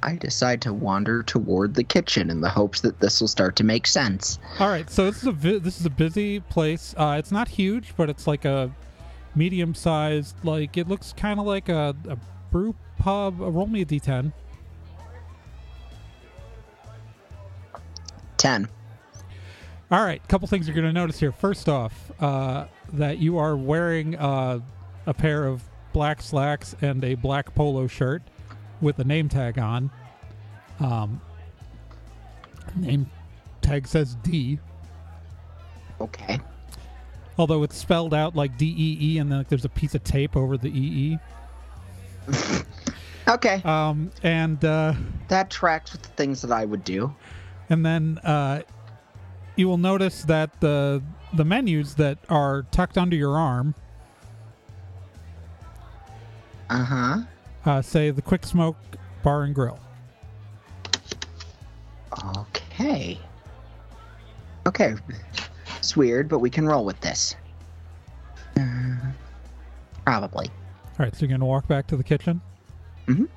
I 0.04 0.16
decide 0.16 0.60
to 0.62 0.72
wander 0.72 1.22
toward 1.22 1.74
the 1.74 1.84
kitchen 1.84 2.28
in 2.28 2.40
the 2.40 2.48
hopes 2.48 2.80
that 2.80 2.98
this 2.98 3.20
will 3.20 3.28
start 3.28 3.54
to 3.56 3.64
make 3.64 3.86
sense. 3.86 4.40
All 4.58 4.68
right, 4.68 4.90
so 4.90 5.04
this 5.06 5.18
is 5.22 5.28
a 5.28 5.32
vi- 5.32 5.58
this 5.58 5.78
is 5.78 5.86
a 5.86 5.90
busy 5.90 6.40
place. 6.40 6.92
Uh, 6.98 7.14
it's 7.18 7.30
not 7.30 7.46
huge, 7.46 7.94
but 7.96 8.10
it's 8.10 8.26
like 8.26 8.44
a 8.44 8.72
medium 9.34 9.74
sized. 9.74 10.36
Like 10.44 10.76
it 10.76 10.88
looks 10.88 11.12
kind 11.12 11.40
of 11.40 11.46
like 11.46 11.68
a, 11.68 11.94
a 12.08 12.18
brew 12.50 12.74
pub. 12.98 13.40
Uh, 13.40 13.50
roll 13.50 13.66
me 13.66 13.82
a 13.82 13.86
d10. 13.86 14.32
Ten. 18.36 18.68
All 19.90 20.02
right, 20.02 20.22
A 20.24 20.26
couple 20.26 20.48
things 20.48 20.66
you're 20.66 20.74
going 20.74 20.86
to 20.86 20.92
notice 20.92 21.20
here. 21.20 21.32
First 21.32 21.68
off, 21.68 22.10
uh, 22.18 22.64
that 22.94 23.18
you 23.18 23.36
are 23.36 23.54
wearing 23.56 24.16
uh, 24.16 24.60
a 25.06 25.12
pair 25.12 25.44
of 25.44 25.62
black 25.92 26.22
slacks 26.22 26.74
and 26.80 27.04
a 27.04 27.14
black 27.14 27.54
polo 27.54 27.86
shirt 27.86 28.22
with 28.80 28.98
a 29.00 29.04
name 29.04 29.28
tag 29.28 29.58
on. 29.58 29.90
Um, 30.80 31.20
name 32.74 33.10
tag 33.60 33.86
says 33.86 34.16
D, 34.22 34.58
Okay. 36.00 36.40
Although 37.38 37.62
it's 37.62 37.76
spelled 37.76 38.12
out 38.14 38.34
like 38.36 38.56
D 38.58 38.66
E 38.66 38.98
E, 39.14 39.18
and 39.18 39.30
then 39.30 39.38
like, 39.38 39.48
there's 39.48 39.64
a 39.64 39.68
piece 39.70 39.94
of 39.94 40.02
tape 40.04 40.36
over 40.36 40.56
the 40.56 40.68
E 40.68 41.18
E. 42.28 42.32
Okay. 43.28 43.62
Um, 43.64 44.10
and 44.24 44.64
uh, 44.64 44.94
That 45.28 45.48
tracks 45.48 45.92
with 45.92 46.02
the 46.02 46.08
things 46.08 46.42
that 46.42 46.50
I 46.50 46.64
would 46.64 46.82
do. 46.82 47.14
and 47.70 47.86
then 47.86 48.18
uh, 48.24 48.62
you 49.54 49.68
will 49.68 49.78
notice 49.78 50.22
that 50.24 50.60
the 50.60 51.00
the 51.32 51.44
menus 51.44 51.94
that 51.94 52.18
are 52.28 52.64
tucked 52.72 52.98
under 52.98 53.14
your 53.14 53.38
arm 53.38 53.76
Uh 56.68 56.84
huh. 56.84 57.18
uh, 57.64 57.80
say 57.80 58.10
the 58.10 58.22
Quick 58.22 58.44
Smoke 58.44 58.76
Bar 59.22 59.44
and 59.44 59.54
Grill. 59.54 59.78
Okay. 62.36 63.18
Okay. 64.66 64.94
It's 65.82 65.96
weird, 65.96 66.28
but 66.28 66.38
we 66.38 66.48
can 66.48 66.64
roll 66.64 66.84
with 66.84 67.00
this. 67.00 67.34
Uh, 68.56 68.94
probably. 70.04 70.46
All 70.46 70.94
right, 71.00 71.12
so 71.12 71.22
you're 71.22 71.28
going 71.28 71.40
to 71.40 71.46
walk 71.46 71.66
back 71.66 71.88
to 71.88 71.96
the 71.96 72.04
kitchen? 72.04 72.40
Mm-hmm. 73.08 73.24
All 73.24 73.28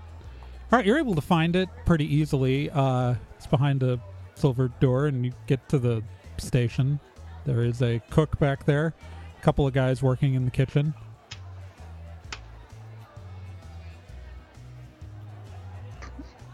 right, 0.71 0.85
you're 0.85 0.99
able 0.99 1.15
to 1.15 1.21
find 1.21 1.55
it 1.55 1.69
pretty 1.87 2.05
easily. 2.05 2.69
Uh, 2.69 3.15
it's 3.35 3.47
behind 3.47 3.81
a 3.81 3.99
silver 4.35 4.67
door, 4.79 5.07
and 5.07 5.25
you 5.25 5.33
get 5.47 5.67
to 5.69 5.79
the 5.79 6.03
station. 6.37 6.99
There 7.45 7.63
is 7.63 7.81
a 7.81 7.99
cook 8.11 8.37
back 8.37 8.63
there, 8.65 8.93
a 9.39 9.41
couple 9.41 9.65
of 9.65 9.73
guys 9.73 10.03
working 10.03 10.35
in 10.35 10.45
the 10.45 10.51
kitchen. 10.51 10.93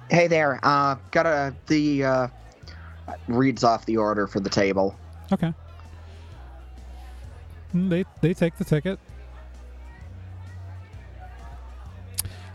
Hey 0.09 0.27
there, 0.27 0.57
uh, 0.63 0.95
got 1.11 1.25
a, 1.25 1.53
the, 1.67 2.05
uh, 2.05 2.27
reads 3.27 3.65
off 3.65 3.85
the 3.85 3.97
order 3.97 4.25
for 4.25 4.39
the 4.39 4.49
table. 4.49 4.95
Okay. 5.33 5.53
Mm, 7.75 7.89
They 7.89 8.05
they 8.21 8.33
take 8.33 8.57
the 8.57 8.65
ticket. 8.65 8.99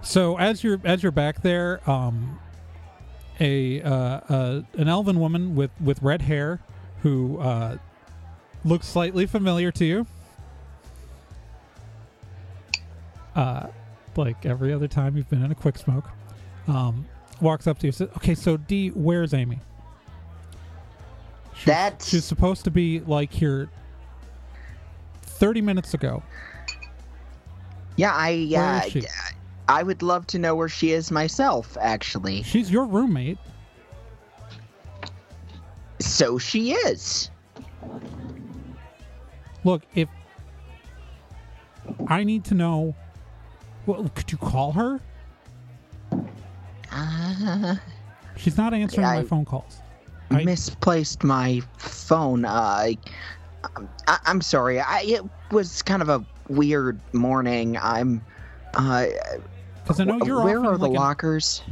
So 0.03 0.39
as 0.39 0.63
you're 0.63 0.81
as 0.85 1.03
you're 1.03 1.13
back 1.13 1.43
there, 1.43 1.81
um, 1.91 2.39
a 3.41 3.83
uh, 3.83 3.91
uh, 3.91 4.63
an 4.75 4.89
elven 4.89 5.19
woman 5.19 5.55
with 5.57 5.71
with 5.81 6.01
red 6.03 6.23
hair 6.23 6.61
who 7.03 7.39
uh, 7.39 7.77
looks 8.65 8.87
slightly 8.87 9.27
familiar 9.27 9.73
to 9.73 9.85
you. 9.85 10.07
Uh, 13.35 13.67
like 14.17 14.47
every 14.47 14.73
other 14.73 14.89
time 14.89 15.17
you've 15.17 15.29
been 15.29 15.45
in 15.45 15.51
a 15.51 15.55
quick 15.55 15.77
smoke, 15.77 16.09
um, 16.69 17.05
walks 17.41 17.67
up 17.67 17.79
to 17.81 17.87
you. 17.87 17.93
Says, 17.93 18.09
"Okay, 18.17 18.35
so 18.35 18.57
D, 18.57 18.89
where's 18.91 19.35
Amy?" 19.35 19.59
She's- 21.55 21.65
That's- 21.67 22.09
she's 22.09 22.25
supposed 22.25 22.65
to 22.65 22.71
be 22.71 23.01
like 23.01 23.33
here 23.33 23.69
30 25.39 25.61
minutes 25.61 25.95
ago. 25.95 26.23
Yeah, 27.97 28.13
I 28.15 28.31
yeah. 28.31 28.89
I 29.69 29.83
would 29.83 30.03
love 30.03 30.27
to 30.29 30.39
know 30.39 30.55
where 30.55 30.69
she 30.69 30.93
is 30.93 31.11
myself. 31.11 31.77
Actually, 31.81 32.43
She's 32.43 32.71
your 32.71 32.85
roommate. 32.87 33.39
so 35.99 36.39
she 36.39 36.73
is. 36.73 37.31
Look, 39.65 39.83
if 39.95 40.09
I 42.07 42.23
need 42.23 42.45
to 42.47 42.55
know, 42.55 42.95
well, 43.87 44.09
could 44.15 44.31
you 44.31 44.39
call 44.39 44.73
her? 44.73 45.01
Uh, 46.93 47.77
She's 48.37 48.57
not 48.57 48.73
answering 48.75 49.07
my 49.07 49.25
phone 49.25 49.45
calls. 49.45 49.79
I- 50.31 50.45
misplaced 50.45 51.25
my 51.25 51.63
phone. 51.79 52.45
Uh, 52.45 52.91
I, 54.07 54.19
I'm 54.27 54.41
sorry. 54.41 54.81
I, 54.81 55.01
it 55.03 55.23
was 55.51 55.83
kind 55.83 56.03
of 56.03 56.09
a 56.09 56.25
weird 56.49 57.01
morning. 57.13 57.77
I'm. 57.77 58.25
Uh, 58.75 59.07
I 59.89 60.05
know 60.05 60.21
you're 60.25 60.43
where 60.43 60.59
are 60.65 60.77
the 60.77 60.85
like 60.85 60.91
an- 60.91 60.95
lockers? 60.97 61.63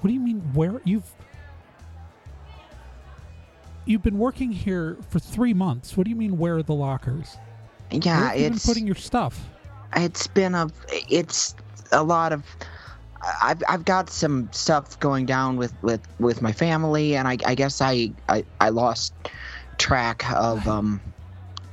What 0.00 0.08
do 0.08 0.14
you 0.14 0.20
mean? 0.20 0.40
Where 0.54 0.80
you've 0.84 1.10
you've 3.84 4.02
been 4.02 4.18
working 4.18 4.52
here 4.52 4.96
for 5.10 5.18
three 5.18 5.54
months? 5.54 5.96
What 5.96 6.04
do 6.04 6.10
you 6.10 6.16
mean? 6.16 6.38
Where 6.38 6.56
are 6.56 6.62
the 6.62 6.74
lockers? 6.74 7.36
Yeah, 7.90 8.32
you 8.34 8.44
been 8.44 8.54
it's 8.54 8.66
putting 8.66 8.86
your 8.86 8.94
stuff? 8.94 9.48
it's 9.96 10.26
been 10.26 10.54
a 10.54 10.68
it's 10.90 11.54
a 11.92 12.02
lot 12.02 12.32
of. 12.32 12.44
I've 13.42 13.62
I've 13.68 13.84
got 13.84 14.10
some 14.10 14.48
stuff 14.52 14.98
going 15.00 15.26
down 15.26 15.56
with 15.56 15.74
with 15.82 16.00
with 16.18 16.40
my 16.42 16.52
family, 16.52 17.16
and 17.16 17.26
I 17.26 17.36
I 17.44 17.54
guess 17.54 17.80
I 17.80 18.12
I, 18.28 18.44
I 18.60 18.68
lost 18.70 19.12
track 19.78 20.30
of 20.32 20.66
um 20.68 21.00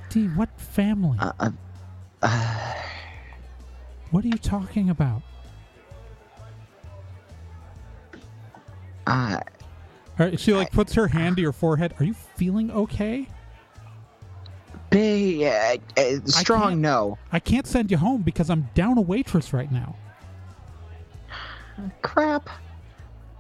D, 0.10 0.28
what 0.30 0.50
family? 0.60 1.18
uh, 1.20 1.50
uh, 2.22 2.74
what 4.12 4.24
are 4.24 4.28
you 4.28 4.38
talking 4.38 4.90
about? 4.90 5.22
uh, 9.08 9.40
right, 10.18 10.40
she 10.40 10.54
like 10.54 10.72
puts 10.72 10.94
her 10.94 11.08
hand 11.08 11.36
to 11.36 11.42
your 11.42 11.52
forehead. 11.52 11.94
Are 12.00 12.06
you 12.06 12.14
feeling 12.14 12.72
okay? 12.72 13.28
big 14.90 15.44
uh, 15.44 15.78
uh, 16.00 16.20
strong 16.26 16.70
can't- 16.70 16.82
no. 16.82 17.18
I 17.32 17.40
can't 17.40 17.68
send 17.68 17.92
you 17.92 17.98
home 17.98 18.22
because 18.22 18.50
I'm 18.50 18.70
down 18.76 18.98
a 18.98 19.02
waitress 19.02 19.52
right 19.52 19.72
now. 19.72 19.96
Crap. 22.02 22.50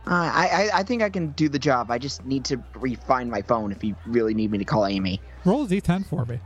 Uh, 0.08 0.12
I, 0.12 0.70
I 0.74 0.80
I 0.80 0.84
think 0.84 1.02
I 1.02 1.10
can 1.10 1.30
do 1.32 1.50
the 1.50 1.58
job. 1.58 1.90
I 1.90 1.98
just 1.98 2.24
need 2.26 2.46
to 2.46 2.62
refine 2.76 3.30
my 3.30 3.42
phone 3.42 3.72
if 3.72 3.84
you 3.84 3.96
really 4.06 4.34
need 4.36 4.52
me 4.52 4.58
to 4.60 4.66
call 4.66 4.86
Amy. 4.86 5.20
Roll 5.46 5.64
a 5.64 5.68
d10 5.68 6.06
for 6.06 6.26
me. 6.26 6.40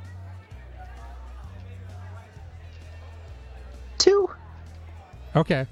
Two. 3.98 4.30
Okay. 5.36 5.66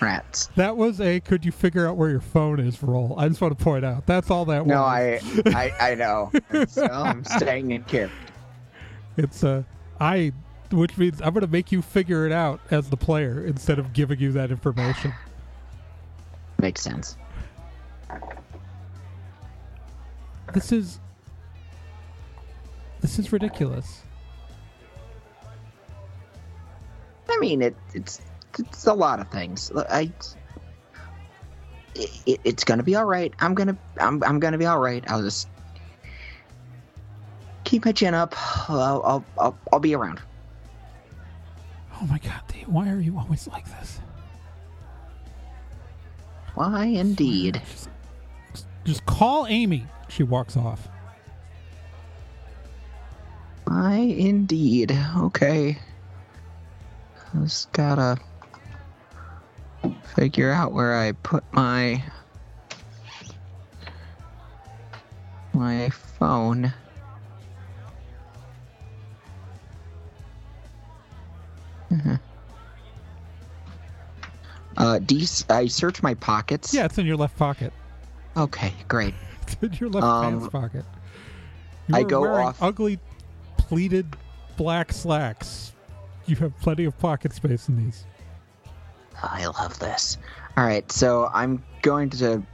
Rats. 0.00 0.46
That 0.56 0.76
was 0.76 1.00
a 1.00 1.20
could 1.20 1.44
you 1.44 1.52
figure 1.52 1.86
out 1.86 1.96
where 1.96 2.08
your 2.08 2.20
phone 2.20 2.58
is 2.58 2.82
roll. 2.82 3.14
I 3.18 3.28
just 3.28 3.40
want 3.40 3.56
to 3.56 3.62
point 3.62 3.84
out. 3.84 4.06
That's 4.06 4.30
all 4.30 4.46
that 4.46 4.66
No, 4.66 4.80
was. 4.80 5.22
I 5.46 5.72
I, 5.78 5.90
I 5.90 5.94
know. 5.94 6.32
so 6.68 6.86
I'm 6.86 7.22
staying 7.24 7.72
in 7.72 7.84
character. 7.84 8.16
It's 9.18 9.44
uh 9.44 9.62
I 10.00 10.32
which 10.70 10.96
means 10.98 11.20
I'm 11.20 11.32
going 11.32 11.44
to 11.44 11.50
make 11.50 11.72
you 11.72 11.82
figure 11.82 12.26
it 12.26 12.32
out 12.32 12.60
as 12.70 12.90
the 12.90 12.96
player 12.96 13.44
instead 13.44 13.78
of 13.78 13.92
giving 13.92 14.18
you 14.20 14.32
that 14.32 14.50
information. 14.50 15.12
Makes 16.58 16.82
sense. 16.82 17.16
This 20.52 20.72
is 20.72 20.98
This 23.00 23.18
is 23.18 23.32
ridiculous. 23.32 24.02
I 27.28 27.38
mean, 27.40 27.62
it 27.62 27.76
it's 27.94 28.20
it's 28.58 28.86
a 28.86 28.92
lot 28.92 29.20
of 29.20 29.28
things. 29.30 29.72
I 29.74 30.12
it, 31.94 32.40
it's 32.44 32.64
gonna 32.64 32.82
be 32.82 32.96
all 32.96 33.04
right. 33.06 33.32
I'm 33.38 33.54
gonna 33.54 33.76
I'm 33.98 34.22
I'm 34.22 34.38
gonna 34.38 34.58
be 34.58 34.66
all 34.66 34.78
right. 34.78 35.02
I'll 35.08 35.22
just 35.22 35.48
keep 37.64 37.84
my 37.84 37.92
chin 37.92 38.14
up. 38.14 38.34
I'll 38.68 39.02
I'll 39.04 39.24
I'll, 39.38 39.58
I'll 39.72 39.80
be 39.80 39.94
around. 39.94 40.20
Oh 42.00 42.06
my 42.06 42.18
god, 42.18 42.40
Dee, 42.48 42.64
why 42.66 42.88
are 42.88 43.00
you 43.00 43.18
always 43.18 43.46
like 43.48 43.66
this? 43.78 44.00
Why 46.54 46.86
indeed. 46.86 47.60
Just, 48.52 48.66
just 48.84 49.06
call 49.06 49.46
Amy. 49.48 49.86
She 50.08 50.22
walks 50.22 50.56
off. 50.56 50.88
Why 53.64 53.96
indeed. 53.96 54.96
Okay. 55.16 55.78
I 57.34 57.38
just 57.42 57.70
gotta 57.72 58.18
figure 60.16 60.50
out 60.50 60.72
where 60.72 60.98
I 60.98 61.12
put 61.12 61.44
my 61.52 62.02
my 65.52 65.90
phone. 65.90 66.72
Mhm. 71.90 72.20
Uh, 74.76 74.98
D- 75.00 75.26
I 75.48 75.66
search 75.66 76.02
my 76.02 76.14
pockets. 76.14 76.72
Yeah, 76.72 76.84
it's 76.84 76.98
in 76.98 77.06
your 77.06 77.16
left 77.16 77.36
pocket. 77.36 77.72
Okay, 78.36 78.72
great. 78.88 79.14
It's 79.42 79.56
in 79.62 79.72
your 79.80 79.90
left 79.90 80.06
Um, 80.06 80.38
pants 80.38 80.48
pocket. 80.52 80.84
You 81.88 81.96
I 81.96 82.02
go 82.04 82.24
off- 82.24 82.62
ugly 82.62 83.00
pleated 83.56 84.14
black 84.56 84.92
slacks. 84.92 85.72
You 86.26 86.36
have 86.36 86.56
plenty 86.60 86.84
of 86.84 86.96
pocket 87.00 87.32
space 87.32 87.68
in 87.68 87.76
these. 87.76 88.06
I 89.20 89.46
love 89.46 89.76
this. 89.80 90.18
All 90.56 90.64
right, 90.64 90.90
so 90.92 91.28
I'm 91.34 91.64
going 91.82 92.10
to 92.10 92.44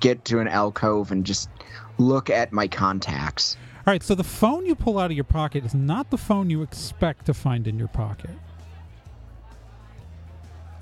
get 0.00 0.26
to 0.26 0.40
an 0.40 0.48
alcove 0.48 1.10
and 1.10 1.24
just 1.24 1.48
look 1.96 2.28
at 2.28 2.52
my 2.52 2.68
contacts. 2.68 3.56
All 3.86 3.92
right, 3.92 4.02
so 4.02 4.14
the 4.14 4.22
phone 4.24 4.66
you 4.66 4.74
pull 4.74 4.98
out 4.98 5.06
of 5.10 5.16
your 5.16 5.24
pocket 5.24 5.64
is 5.64 5.74
not 5.74 6.10
the 6.10 6.18
phone 6.18 6.50
you 6.50 6.60
expect 6.60 7.24
to 7.26 7.34
find 7.34 7.66
in 7.66 7.78
your 7.78 7.88
pocket. 7.88 8.30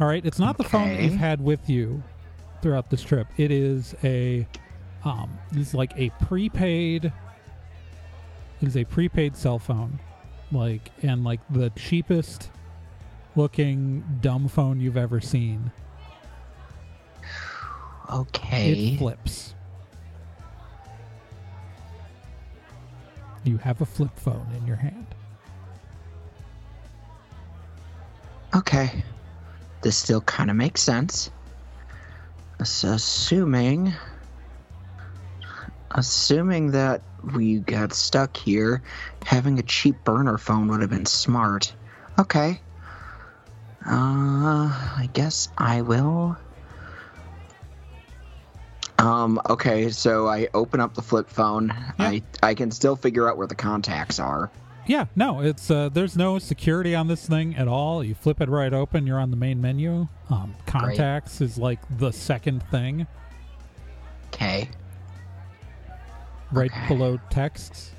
All 0.00 0.06
right, 0.06 0.24
it's 0.24 0.38
not 0.38 0.56
the 0.56 0.64
phone 0.64 0.88
that 0.88 0.94
Okay. 0.94 1.04
you've 1.04 1.16
had 1.16 1.42
with 1.42 1.68
you 1.68 2.02
throughout 2.62 2.88
this 2.88 3.02
trip. 3.02 3.26
It 3.36 3.50
is 3.50 3.94
a 4.02 4.46
um 5.04 5.38
it's 5.52 5.72
like 5.74 5.92
a 5.96 6.10
prepaid 6.24 7.06
it 7.06 8.68
is 8.68 8.76
a 8.76 8.84
prepaid 8.84 9.36
cell 9.36 9.58
phone. 9.58 9.98
Like 10.52 10.90
and 11.02 11.22
like 11.22 11.40
the 11.50 11.70
cheapest 11.76 12.50
looking 13.36 14.02
dumb 14.20 14.48
phone 14.48 14.80
you've 14.80 14.96
ever 14.96 15.20
seen. 15.20 15.70
Okay. 18.10 18.72
It 18.94 18.98
flips. 18.98 19.54
You 23.44 23.56
have 23.58 23.80
a 23.80 23.86
flip 23.86 24.10
phone 24.18 24.46
in 24.56 24.66
your 24.66 24.76
hand. 24.76 25.06
Okay. 28.54 29.04
This 29.82 29.96
still 29.96 30.20
kind 30.22 30.50
of 30.50 30.56
makes 30.56 30.82
sense. 30.82 31.30
Ass- 32.60 32.84
Assuming. 32.84 33.94
Assuming 35.92 36.70
that 36.72 37.02
we 37.34 37.58
got 37.58 37.92
stuck 37.92 38.36
here, 38.36 38.82
having 39.24 39.58
a 39.58 39.62
cheap 39.62 40.04
burner 40.04 40.38
phone 40.38 40.68
would 40.68 40.80
have 40.80 40.90
been 40.90 41.06
smart. 41.06 41.72
Okay. 42.18 42.60
Uh, 43.84 44.68
I 44.68 45.08
guess 45.12 45.48
I 45.56 45.82
will. 45.82 46.36
Um, 48.98 49.40
okay, 49.48 49.88
so 49.88 50.28
I 50.28 50.48
open 50.52 50.78
up 50.80 50.94
the 50.94 51.00
flip 51.00 51.30
phone. 51.30 51.68
Yeah. 51.68 51.92
I 51.98 52.22
I 52.42 52.54
can 52.54 52.70
still 52.70 52.96
figure 52.96 53.28
out 53.28 53.38
where 53.38 53.46
the 53.46 53.54
contacts 53.54 54.20
are. 54.20 54.50
Yeah, 54.90 55.04
no, 55.14 55.38
it's 55.40 55.70
uh, 55.70 55.88
there's 55.88 56.16
no 56.16 56.40
security 56.40 56.96
on 56.96 57.06
this 57.06 57.24
thing 57.24 57.54
at 57.54 57.68
all. 57.68 58.02
You 58.02 58.12
flip 58.12 58.40
it 58.40 58.48
right 58.48 58.72
open, 58.72 59.06
you're 59.06 59.20
on 59.20 59.30
the 59.30 59.36
main 59.36 59.60
menu. 59.60 60.08
Um, 60.28 60.56
contacts 60.66 61.40
is 61.40 61.56
like 61.56 61.78
the 61.98 62.10
second 62.10 62.60
thing 62.72 63.06
Okay. 64.34 64.68
right 66.50 66.72
Okay. 66.72 66.88
below 66.88 67.20
texts. 67.30 67.92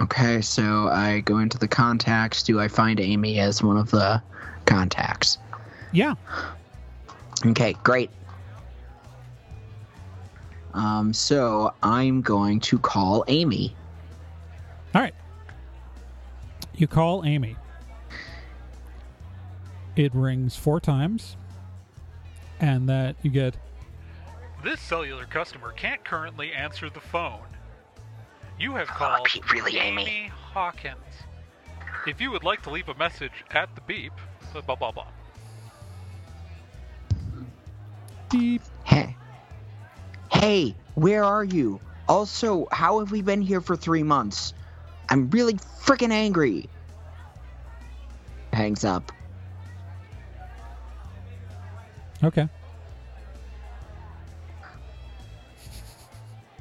Okay, 0.00 0.40
so 0.40 0.88
I 0.88 1.20
go 1.20 1.38
into 1.38 1.58
the 1.58 1.68
contacts. 1.68 2.42
Do 2.42 2.58
I 2.60 2.68
find 2.68 3.00
Amy 3.00 3.38
as 3.38 3.62
one 3.62 3.76
of 3.76 3.90
the 3.90 4.22
contacts? 4.66 5.38
Yeah, 5.92 6.14
Okay, 7.46 7.74
great. 7.82 8.10
Um, 10.74 11.12
so 11.12 11.74
I'm 11.82 12.20
going 12.22 12.60
to 12.60 12.78
call 12.78 13.24
Amy. 13.28 13.74
All 14.94 15.00
right. 15.00 15.14
You 16.76 16.86
call 16.86 17.24
Amy. 17.24 17.56
It 19.96 20.14
rings 20.14 20.56
four 20.56 20.80
times, 20.80 21.36
and 22.60 22.88
that 22.88 23.16
you 23.22 23.30
get. 23.30 23.56
This 24.62 24.80
cellular 24.80 25.24
customer 25.26 25.72
can't 25.72 26.02
currently 26.04 26.52
answer 26.52 26.88
the 26.88 27.00
phone. 27.00 27.40
You 28.58 28.74
have 28.76 28.88
Oh, 28.90 28.94
called 28.94 29.26
Pete, 29.26 29.52
really, 29.52 29.78
Amy? 29.78 30.30
Hawkins. 30.32 30.96
If 32.06 32.20
you 32.20 32.30
would 32.30 32.44
like 32.44 32.62
to 32.62 32.70
leave 32.70 32.88
a 32.88 32.94
message 32.94 33.32
at 33.50 33.74
the 33.74 33.80
beep, 33.82 34.12
blah 34.52 34.62
blah 34.62 34.76
blah. 34.76 34.92
blah. 34.92 35.06
Beep. 38.30 38.62
Hey. 38.84 39.16
Hey, 40.30 40.74
where 40.94 41.24
are 41.24 41.44
you? 41.44 41.80
Also, 42.08 42.66
how 42.72 42.98
have 43.00 43.10
we 43.10 43.22
been 43.22 43.42
here 43.42 43.60
for 43.60 43.76
three 43.76 44.02
months? 44.02 44.54
I'm 45.08 45.28
really 45.30 45.54
freaking 45.54 46.12
angry. 46.12 46.68
Hangs 48.52 48.84
up. 48.84 49.12
Okay. 52.22 52.48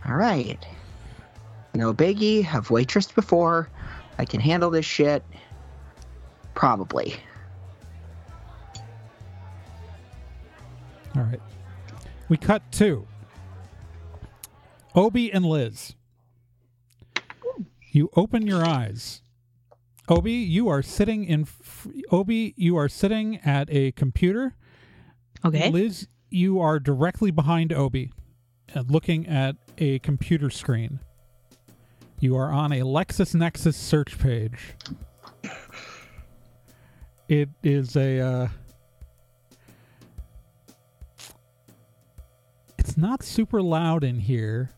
All 0.06 0.16
right. 0.16 0.58
No 1.76 1.94
biggie. 1.94 2.44
Have 2.44 2.70
waitressed 2.70 3.14
before. 3.14 3.70
I 4.18 4.26
can 4.26 4.40
handle 4.40 4.70
this 4.70 4.86
shit. 4.86 5.24
Probably. 6.54 7.16
All 11.16 11.24
right. 11.24 11.42
We 12.28 12.38
cut 12.38 12.62
to 12.74 13.08
Obi 15.00 15.32
and 15.32 15.46
Liz. 15.46 15.96
You 17.92 18.10
open 18.18 18.46
your 18.46 18.66
eyes. 18.66 19.22
Obi, 20.10 20.34
you 20.34 20.68
are 20.68 20.82
sitting 20.82 21.24
in. 21.24 21.48
Obi, 22.12 22.54
you 22.58 22.76
are 22.76 22.90
sitting 22.90 23.38
at 23.38 23.70
a 23.72 23.94
computer. 23.94 24.56
Okay. 25.46 25.72
Liz, 25.72 26.10
you 26.30 26.60
are 26.60 26.80
directly 26.82 27.32
behind 27.32 27.72
Obi, 27.72 28.12
uh, 28.76 28.84
looking 28.90 29.26
at 29.26 29.56
a 29.78 30.00
computer 30.00 30.50
screen. 30.50 31.00
You 32.20 32.36
are 32.36 32.52
on 32.52 32.74
a 32.74 32.82
LexisNexis 32.82 33.76
search 33.76 34.20
page. 34.20 34.76
It 37.30 37.48
is 37.64 37.96
a. 37.96 38.20
Uh, 38.20 38.48
it's 42.78 42.98
not 42.98 43.24
super 43.24 43.62
loud 43.62 44.04
in 44.04 44.20
here, 44.20 44.72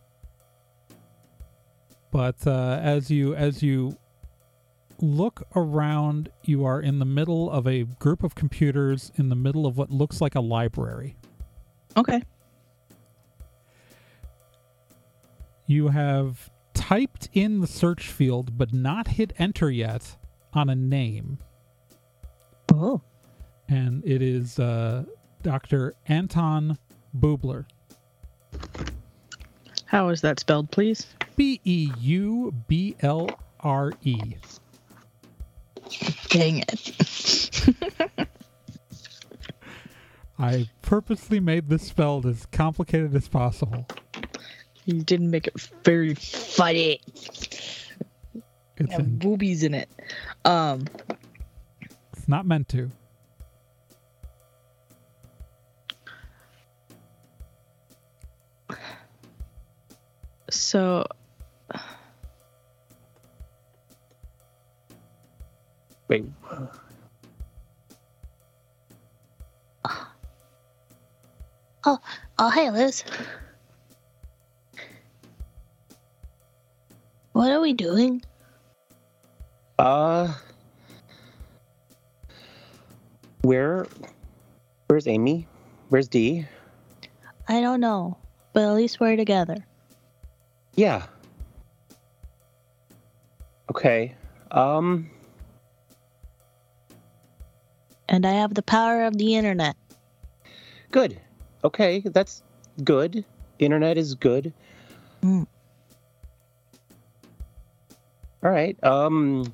but 2.11 2.45
uh, 2.45 2.79
as 2.81 3.09
you 3.09 3.33
as 3.35 3.63
you 3.63 3.97
look 4.99 5.47
around, 5.55 6.29
you 6.43 6.63
are 6.65 6.79
in 6.81 6.99
the 6.99 7.05
middle 7.05 7.49
of 7.49 7.65
a 7.65 7.83
group 7.83 8.23
of 8.23 8.35
computers 8.35 9.11
in 9.15 9.29
the 9.29 9.35
middle 9.35 9.65
of 9.65 9.77
what 9.77 9.89
looks 9.89 10.21
like 10.21 10.35
a 10.35 10.39
library. 10.41 11.15
Okay. 11.97 12.21
You 15.65 15.87
have 15.89 16.49
typed 16.73 17.29
in 17.33 17.61
the 17.61 17.67
search 17.67 18.07
field 18.07 18.57
but 18.57 18.73
not 18.73 19.07
hit 19.07 19.33
enter 19.37 19.69
yet 19.71 20.17
on 20.53 20.69
a 20.69 20.75
name, 20.75 21.37
Oh. 22.73 23.01
and 23.69 24.05
it 24.05 24.21
is 24.21 24.59
uh, 24.59 25.05
Dr. 25.43 25.95
Anton 26.07 26.77
Bubler. 27.17 27.65
How 29.85 30.09
is 30.09 30.19
that 30.21 30.39
spelled, 30.41 30.69
please? 30.71 31.07
B 31.35 31.59
E 31.63 31.91
U 31.99 32.53
B 32.67 32.95
L 33.01 33.29
R 33.59 33.91
E. 34.03 34.35
Dang 36.29 36.63
it. 36.67 38.27
I 40.39 40.67
purposely 40.81 41.39
made 41.39 41.69
this 41.69 41.83
spelled 41.83 42.25
as 42.25 42.45
complicated 42.47 43.15
as 43.15 43.27
possible. 43.27 43.85
You 44.85 45.03
didn't 45.03 45.29
make 45.29 45.47
it 45.47 45.61
very 45.83 46.15
funny. 46.15 46.99
It's, 48.77 48.91
Have 48.91 49.01
in, 49.01 49.17
boobies 49.19 49.63
in 49.63 49.75
it. 49.75 49.89
Um. 50.43 50.85
it's 52.13 52.27
not 52.27 52.47
meant 52.47 52.67
to. 52.69 52.89
So. 60.49 61.05
Oh, 72.39 72.49
hey, 72.49 72.69
Liz. 72.71 73.03
What 77.33 77.51
are 77.51 77.59
we 77.59 77.73
doing? 77.73 78.21
Uh. 79.79 80.33
Where? 83.41 83.87
Where's 84.87 85.07
Amy? 85.07 85.47
Where's 85.89 86.07
Dee? 86.07 86.45
I 87.47 87.61
don't 87.61 87.79
know, 87.79 88.17
but 88.53 88.63
at 88.63 88.73
least 88.73 88.99
we're 88.99 89.15
together. 89.15 89.65
Yeah. 90.75 91.05
Okay. 93.69 94.15
Um. 94.51 95.09
And 98.07 98.25
I 98.25 98.31
have 98.33 98.53
the 98.53 98.61
power 98.61 99.03
of 99.03 99.17
the 99.17 99.35
internet. 99.35 99.75
Good. 100.91 101.19
Okay, 101.63 101.99
that's 101.99 102.43
good. 102.83 103.23
Internet 103.59 103.97
is 103.97 104.15
good. 104.15 104.53
Mm. 105.21 105.45
All 108.43 108.51
right. 108.51 108.81
Um. 108.83 109.51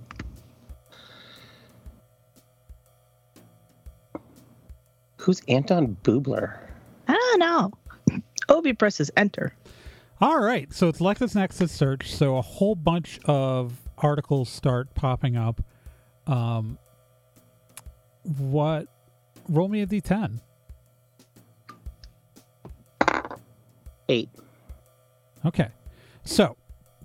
Who's 5.18 5.42
Anton 5.50 5.98
Bubler? 6.04 6.58
I 7.10 7.14
don't 7.14 7.40
know. 7.40 8.22
Obi 8.48 8.72
presses 8.72 9.12
enter. 9.18 9.54
All 10.20 10.40
right, 10.40 10.74
so 10.74 10.88
it's 10.88 11.00
LexisNexis 11.00 11.70
search. 11.70 12.12
So 12.16 12.38
a 12.38 12.42
whole 12.42 12.76
bunch 12.76 13.20
of 13.26 13.74
articles 13.98 14.50
start 14.50 14.94
popping 14.96 15.36
up. 15.36 15.62
Um, 16.26 16.80
what? 18.24 18.88
Roll 19.50 19.68
me 19.68 19.82
a 19.82 19.88
d10. 19.88 20.40
Eight. 24.10 24.30
Okay, 25.46 25.70
so 26.24 26.58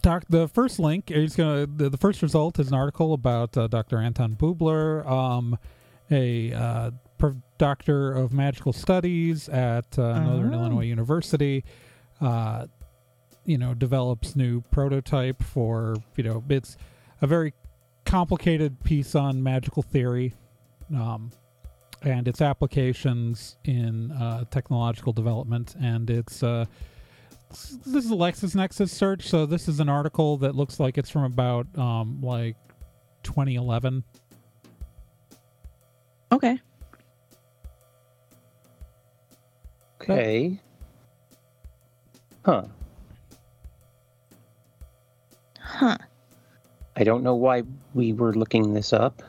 doc, 0.03 0.25
the 0.29 0.49
first 0.49 0.79
link 0.79 1.11
is 1.11 1.37
gonna. 1.37 1.67
The, 1.67 1.91
the 1.91 1.97
first 1.97 2.23
result 2.23 2.59
is 2.59 2.69
an 2.69 2.75
article 2.75 3.13
about 3.15 3.57
uh, 3.57 3.67
Dr. 3.67 3.99
Anton 3.99 4.37
Bubler, 4.37 5.07
um, 5.09 5.59
a 6.11 6.53
uh, 6.53 6.91
doctor 7.59 8.13
of 8.13 8.33
magical 8.33 8.73
studies 8.73 9.49
at 9.49 9.99
uh, 9.99 10.19
Northern 10.21 10.55
Oh. 10.55 10.59
Illinois 10.59 10.85
University. 10.85 11.65
Uh, 12.21 12.67
you 13.45 13.59
know, 13.59 13.75
develops 13.75 14.37
new 14.37 14.61
prototype 14.71 15.43
for 15.43 15.97
you 16.17 16.23
know 16.25 16.45
it's 16.49 16.77
a 17.21 17.27
very 17.27 17.53
complicated 18.05 18.83
piece 18.85 19.15
on 19.15 19.43
magical 19.43 19.83
theory. 19.83 20.35
Um, 20.95 21.33
and 22.05 22.27
its 22.27 22.41
applications 22.41 23.57
in 23.65 24.11
uh, 24.11 24.45
technological 24.51 25.13
development, 25.13 25.77
and 25.81 26.11
it's 26.11 26.43
uh, 26.43 26.65
this 27.53 28.05
is 28.05 28.11
a 28.11 28.15
LexisNexis 28.15 28.89
search, 28.91 29.29
so 29.29 29.47
this 29.47 29.69
is 29.69 29.81
an 29.81 29.89
article 29.89 30.37
that 30.39 30.55
looks 30.55 30.81
like 30.81 30.99
it's 30.99 31.11
from 31.11 31.25
about 31.25 31.67
um, 31.79 32.21
like 32.23 32.57
2011. 33.23 34.03
Okay. 36.33 36.59
Okay. 40.01 40.59
Huh. 42.45 42.65
Huh. 45.61 45.99
I 46.97 47.05
don't 47.05 47.23
know 47.23 47.35
why 47.35 47.63
we 47.95 48.13
were 48.13 48.35
looking 48.35 48.75
this 48.75 48.93
up. 48.93 49.23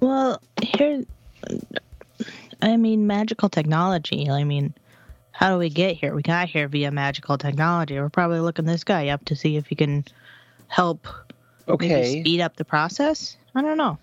Well, 0.00 0.40
here, 0.62 1.04
I 2.62 2.76
mean, 2.76 3.06
magical 3.06 3.48
technology. 3.48 4.30
I 4.30 4.44
mean, 4.44 4.72
how 5.40 5.50
do 5.50 5.56
we 5.56 5.70
get 5.70 5.96
here? 5.96 6.14
We 6.14 6.20
got 6.20 6.50
here 6.50 6.68
via 6.68 6.90
magical 6.90 7.38
technology. 7.38 7.98
We're 7.98 8.10
probably 8.10 8.40
looking 8.40 8.66
this 8.66 8.84
guy 8.84 9.08
up 9.08 9.24
to 9.24 9.34
see 9.34 9.56
if 9.56 9.68
he 9.68 9.74
can 9.74 10.04
help 10.68 11.08
Okay. 11.66 12.20
speed 12.20 12.42
up 12.42 12.56
the 12.56 12.64
process. 12.66 13.38
I 13.54 13.62
don't 13.62 13.78
know. 13.78 13.98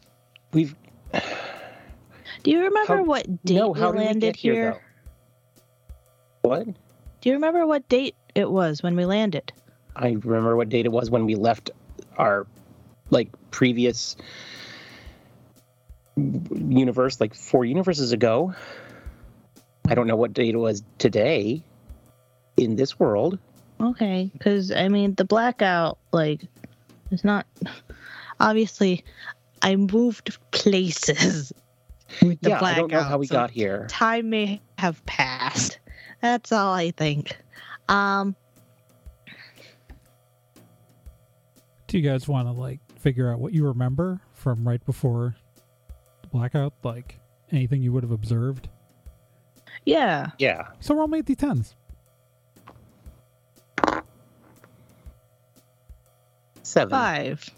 We've 0.52 0.76
Do 2.44 2.50
you 2.52 2.64
remember 2.64 2.98
How- 2.98 3.04
what 3.04 3.46
date 3.46 3.54
no. 3.56 3.70
we 3.70 3.80
we 3.82 3.88
landed 4.00 4.20
get 4.22 4.36
here? 4.36 4.54
here? 4.54 4.82
What? 6.42 6.66
Do 6.66 7.30
you 7.30 7.34
remember 7.34 7.68
what 7.68 7.88
date 7.88 8.16
it 8.34 8.50
was 8.50 8.82
when 8.82 8.96
we 8.96 9.06
landed? 9.06 9.54
I 9.96 10.10
remember 10.10 10.56
what 10.56 10.70
date 10.70 10.88
it 10.88 10.92
was 10.92 11.12
when 11.12 11.26
we 11.28 11.36
left 11.36 11.70
our 12.18 12.48
like 13.12 13.30
previous 13.52 14.18
universe, 16.16 17.22
like 17.22 17.36
four 17.36 17.64
universes 17.64 18.12
ago. 18.12 18.56
I 19.88 19.96
don't 19.96 20.08
know 20.08 20.16
what 20.16 20.34
date 20.34 20.54
it 20.54 20.58
was 20.58 20.84
today 20.98 21.64
in 22.58 22.76
this 22.76 23.00
world. 23.00 23.40
Okay, 23.80 24.30
because 24.34 24.72
I 24.72 24.88
mean, 24.90 25.16
the 25.16 25.26
blackout, 25.26 25.98
like, 26.12 26.42
it's 27.12 27.24
not. 27.24 27.46
Obviously, 28.40 29.04
I 29.62 29.76
moved 29.76 30.38
places 30.52 31.54
with 32.22 32.40
the 32.42 32.50
yeah, 32.50 32.64
I 32.64 32.76
don't 32.76 32.92
know 32.92 33.02
how 33.02 33.18
we 33.18 33.28
so 33.28 33.34
got 33.34 33.52
here. 33.52 33.88
Time 33.90 34.30
may 34.30 34.62
have 34.78 35.04
passed. 35.06 35.80
That's 36.22 36.52
all 36.52 36.74
I 36.74 36.92
think. 36.92 37.38
Um, 37.90 38.36
Do 41.88 41.98
you 41.98 42.04
guys 42.04 42.28
want 42.28 42.48
to 42.48 42.52
like 42.52 42.80
figure 43.00 43.32
out 43.32 43.40
what 43.40 43.54
you 43.54 43.66
remember 43.66 44.20
from 44.34 44.68
right 44.68 44.84
before 44.86 45.36
the 46.22 46.28
blackout? 46.28 46.74
Like 46.84 47.20
anything 47.52 47.82
you 47.82 47.94
would 47.94 48.04
have 48.04 48.12
observed? 48.12 48.68
Yeah. 49.88 50.32
Yeah. 50.38 50.68
So 50.82 50.94
roll 50.96 51.08
me 51.08 51.22
d10s. 51.22 51.74
Seven. 56.64 56.90
Five. 56.90 57.50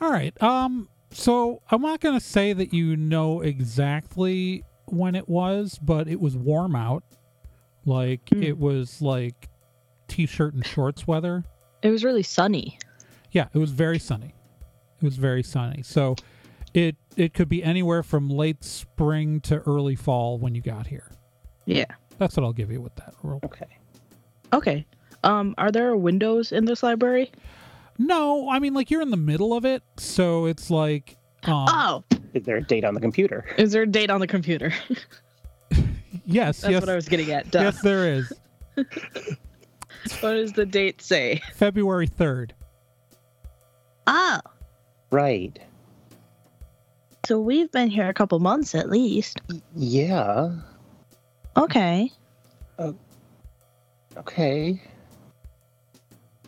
All 0.00 0.10
right. 0.10 0.40
Um. 0.42 0.88
So 1.10 1.60
I'm 1.70 1.82
not 1.82 2.00
gonna 2.00 2.20
say 2.20 2.52
that 2.52 2.72
you 2.72 2.96
know 2.96 3.40
exactly 3.40 4.64
when 4.86 5.14
it 5.14 5.28
was, 5.28 5.78
but 5.82 6.08
it 6.08 6.20
was 6.20 6.36
warm 6.36 6.74
out. 6.76 7.02
Like 7.84 8.28
Hmm. 8.30 8.42
it 8.42 8.58
was 8.58 9.02
like 9.02 9.48
t-shirt 10.08 10.54
and 10.54 10.64
shorts 10.64 11.06
weather. 11.06 11.44
It 11.82 11.90
was 11.90 12.04
really 12.04 12.22
sunny. 12.22 12.78
Yeah, 13.32 13.48
it 13.52 13.58
was 13.58 13.72
very 13.72 13.98
sunny. 13.98 14.34
It 15.00 15.04
was 15.04 15.16
very 15.16 15.42
sunny. 15.42 15.82
So 15.82 16.14
it 16.72 16.96
it 17.16 17.34
could 17.34 17.48
be 17.48 17.62
anywhere 17.62 18.02
from 18.02 18.30
late 18.30 18.62
spring 18.64 19.40
to 19.42 19.58
early 19.66 19.96
fall 19.96 20.38
when 20.38 20.54
you 20.54 20.62
got 20.62 20.86
here. 20.86 21.10
Yeah. 21.66 21.84
That's 22.18 22.36
what 22.36 22.44
I'll 22.44 22.52
give 22.52 22.70
you 22.70 22.80
with 22.80 22.94
that 22.96 23.14
roll. 23.22 23.40
Okay. 23.44 23.66
Okay. 24.52 24.86
Um, 25.24 25.54
are 25.58 25.70
there 25.70 25.96
windows 25.96 26.52
in 26.52 26.64
this 26.64 26.82
library? 26.82 27.30
No, 27.98 28.48
I 28.50 28.58
mean 28.58 28.74
like 28.74 28.90
you're 28.90 29.02
in 29.02 29.10
the 29.10 29.16
middle 29.16 29.54
of 29.54 29.64
it, 29.64 29.82
so 29.96 30.46
it's 30.46 30.70
like 30.70 31.16
um, 31.44 31.66
Oh, 31.68 32.04
Is 32.34 32.44
there 32.44 32.56
a 32.56 32.62
date 32.62 32.84
on 32.84 32.94
the 32.94 33.00
computer? 33.00 33.44
is 33.58 33.72
there 33.72 33.82
a 33.82 33.86
date 33.86 34.10
on 34.10 34.20
the 34.20 34.26
computer? 34.26 34.72
yes, 36.26 36.60
That's 36.62 36.72
yes, 36.72 36.80
what 36.82 36.88
I 36.88 36.94
was 36.94 37.08
getting 37.08 37.30
at. 37.30 37.50
Duh. 37.50 37.60
yes, 37.60 37.80
there 37.82 38.12
is. 38.12 38.32
What 40.20 40.32
does 40.32 40.52
the 40.52 40.66
date 40.66 41.00
say? 41.00 41.40
February 41.54 42.08
third. 42.08 42.54
Oh, 44.08 44.40
Right. 45.12 45.56
so 47.24 47.38
we've 47.38 47.70
been 47.70 47.88
here 47.88 48.08
a 48.08 48.14
couple 48.14 48.40
months 48.40 48.74
at 48.74 48.90
least. 48.90 49.40
Yeah. 49.76 50.50
Okay. 51.56 52.10
Okay. 54.16 54.80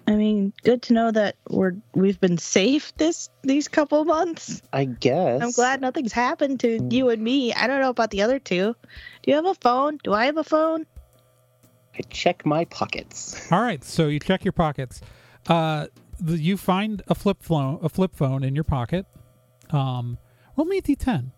I 0.06 0.16
mean, 0.16 0.52
good 0.64 0.82
to 0.82 0.92
know 0.92 1.10
that 1.10 1.36
we're 1.48 1.72
we've 1.94 2.20
been 2.20 2.36
safe 2.36 2.94
this 2.98 3.30
these 3.42 3.68
couple 3.68 4.04
months. 4.04 4.60
I 4.72 4.84
guess. 4.84 5.42
I'm 5.42 5.52
glad 5.52 5.80
nothing's 5.80 6.12
happened 6.12 6.60
to 6.60 6.86
you 6.90 7.08
and 7.08 7.22
me. 7.22 7.54
I 7.54 7.66
don't 7.66 7.80
know 7.80 7.88
about 7.88 8.10
the 8.10 8.20
other 8.20 8.38
two. 8.38 8.76
Do 9.22 9.30
you 9.30 9.34
have 9.34 9.46
a 9.46 9.54
phone? 9.54 9.98
Do 10.04 10.12
I 10.12 10.26
have 10.26 10.36
a 10.36 10.44
phone? 10.44 10.84
I 11.94 12.02
check 12.10 12.44
my 12.44 12.66
pockets. 12.66 13.40
All 13.52 13.62
right, 13.62 13.82
so 13.82 14.08
you 14.08 14.20
check 14.20 14.44
your 14.44 14.52
pockets. 14.52 15.00
Uh, 15.46 15.86
the, 16.20 16.38
you 16.38 16.56
find 16.56 17.02
a 17.08 17.14
flip 17.14 17.42
phone, 17.42 17.78
a 17.82 17.88
flip 17.88 18.14
phone 18.14 18.44
in 18.44 18.54
your 18.54 18.64
pocket. 18.64 19.06
Um, 19.70 20.18
roll 20.56 20.66
me 20.66 20.78
a 20.78 20.82
d10. 20.82 21.30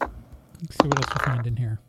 Let's 0.00 0.10
see 0.82 0.88
what 0.88 0.96
else 0.98 1.08
you 1.14 1.24
find 1.24 1.46
in 1.46 1.56
here. 1.56 1.80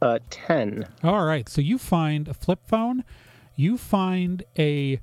Uh, 0.00 0.18
ten. 0.30 0.86
All 1.02 1.24
right, 1.24 1.48
so 1.48 1.60
you 1.60 1.78
find 1.78 2.28
a 2.28 2.34
flip 2.34 2.60
phone. 2.66 3.04
You 3.56 3.76
find 3.76 4.44
a 4.56 5.00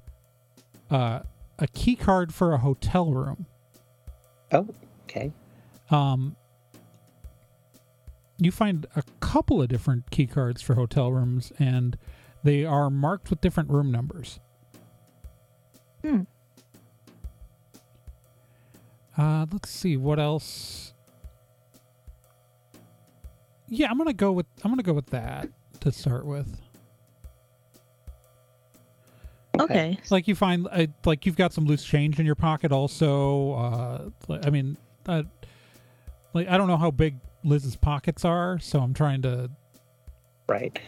uh, 0.90 1.20
a 1.60 1.68
key 1.68 1.96
card 1.96 2.34
for 2.34 2.54
a 2.54 2.60
hotel 2.60 3.12
room. 3.12 3.46
Oh, 4.52 4.68
okay. 5.04 5.34
Um, 5.90 6.36
you 8.38 8.52
find 8.52 8.86
a 8.96 9.04
couple 9.20 9.62
of 9.62 9.68
different 9.68 10.12
key 10.12 10.28
cards 10.28 10.62
for 10.62 10.76
hotel 10.76 11.12
rooms, 11.12 11.52
and 11.60 11.98
they 12.44 12.64
are 12.64 12.90
marked 12.90 13.30
with 13.30 13.42
different 13.42 13.70
room 13.70 13.92
numbers. 13.92 14.40
Hmm. 16.02 16.22
Uh, 19.18 19.46
let's 19.52 19.70
see 19.70 19.96
what 19.98 20.20
else. 20.20 20.94
Yeah, 23.68 23.90
I'm 23.90 23.98
gonna 23.98 24.14
go 24.14 24.32
with 24.32 24.46
I'm 24.64 24.72
gonna 24.72 24.84
go 24.84 24.94
with 24.94 25.08
that 25.08 25.50
to 25.82 25.92
start 25.92 26.26
with. 26.26 26.62
Okay. 29.60 29.98
Like 30.10 30.28
you 30.28 30.36
find 30.36 30.68
uh, 30.72 30.88
like 31.06 31.26
you've 31.26 31.38
got 31.38 31.54
some 31.54 31.66
loose 31.66 31.84
change 31.84 32.20
in 32.20 32.26
your 32.26 32.36
pocket. 32.36 32.72
Also, 32.72 33.54
uh, 33.54 34.10
I 34.44 34.50
mean, 34.50 34.78
uh, 35.08 35.24
like 36.34 36.48
I 36.48 36.58
don't 36.58 36.68
know 36.68 36.78
how 36.78 36.92
big 36.92 37.16
Liz's 37.44 37.76
pockets 37.76 38.26
are, 38.26 38.60
so 38.60 38.80
I'm 38.80 38.94
trying 38.94 39.22
to. 39.24 39.50
Right. 40.48 40.80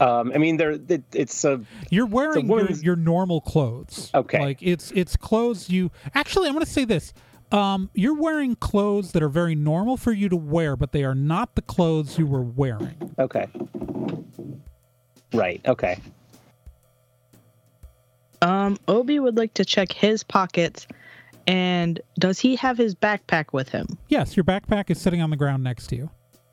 um, 0.00 0.32
I 0.34 0.38
mean, 0.38 0.56
there. 0.56 0.72
It, 0.72 1.02
it's 1.12 1.44
a. 1.44 1.60
You're 1.90 2.06
wearing 2.06 2.48
your, 2.48 2.70
your 2.70 2.96
normal 2.96 3.40
clothes. 3.40 4.10
Okay. 4.14 4.40
Like 4.40 4.58
it's 4.62 4.92
it's 4.92 5.16
clothes 5.16 5.68
you 5.68 5.90
actually. 6.14 6.48
I'm 6.48 6.54
going 6.54 6.64
to 6.64 6.70
say 6.70 6.84
this. 6.84 7.12
Um, 7.54 7.88
you're 7.94 8.14
wearing 8.20 8.56
clothes 8.56 9.12
that 9.12 9.22
are 9.22 9.28
very 9.28 9.54
normal 9.54 9.96
for 9.96 10.10
you 10.12 10.28
to 10.28 10.36
wear, 10.36 10.76
but 10.76 10.90
they 10.92 11.04
are 11.04 11.14
not 11.14 11.54
the 11.54 11.62
clothes 11.62 12.18
you 12.18 12.26
were 12.26 12.42
wearing. 12.42 12.96
Okay. 13.18 13.46
Right. 15.32 15.60
Okay. 15.66 15.98
Um, 18.42 18.76
Obi 18.88 19.20
would 19.20 19.36
like 19.36 19.54
to 19.54 19.64
check 19.64 19.92
his 19.92 20.22
pockets, 20.24 20.86
and 21.46 22.00
does 22.18 22.38
he 22.40 22.56
have 22.56 22.76
his 22.76 22.94
backpack 22.94 23.46
with 23.52 23.68
him? 23.68 23.86
Yes, 24.08 24.36
your 24.36 24.44
backpack 24.44 24.90
is 24.90 25.00
sitting 25.00 25.22
on 25.22 25.30
the 25.30 25.36
ground 25.36 25.62
next 25.62 25.86
to 25.88 25.96
you. 25.96 26.10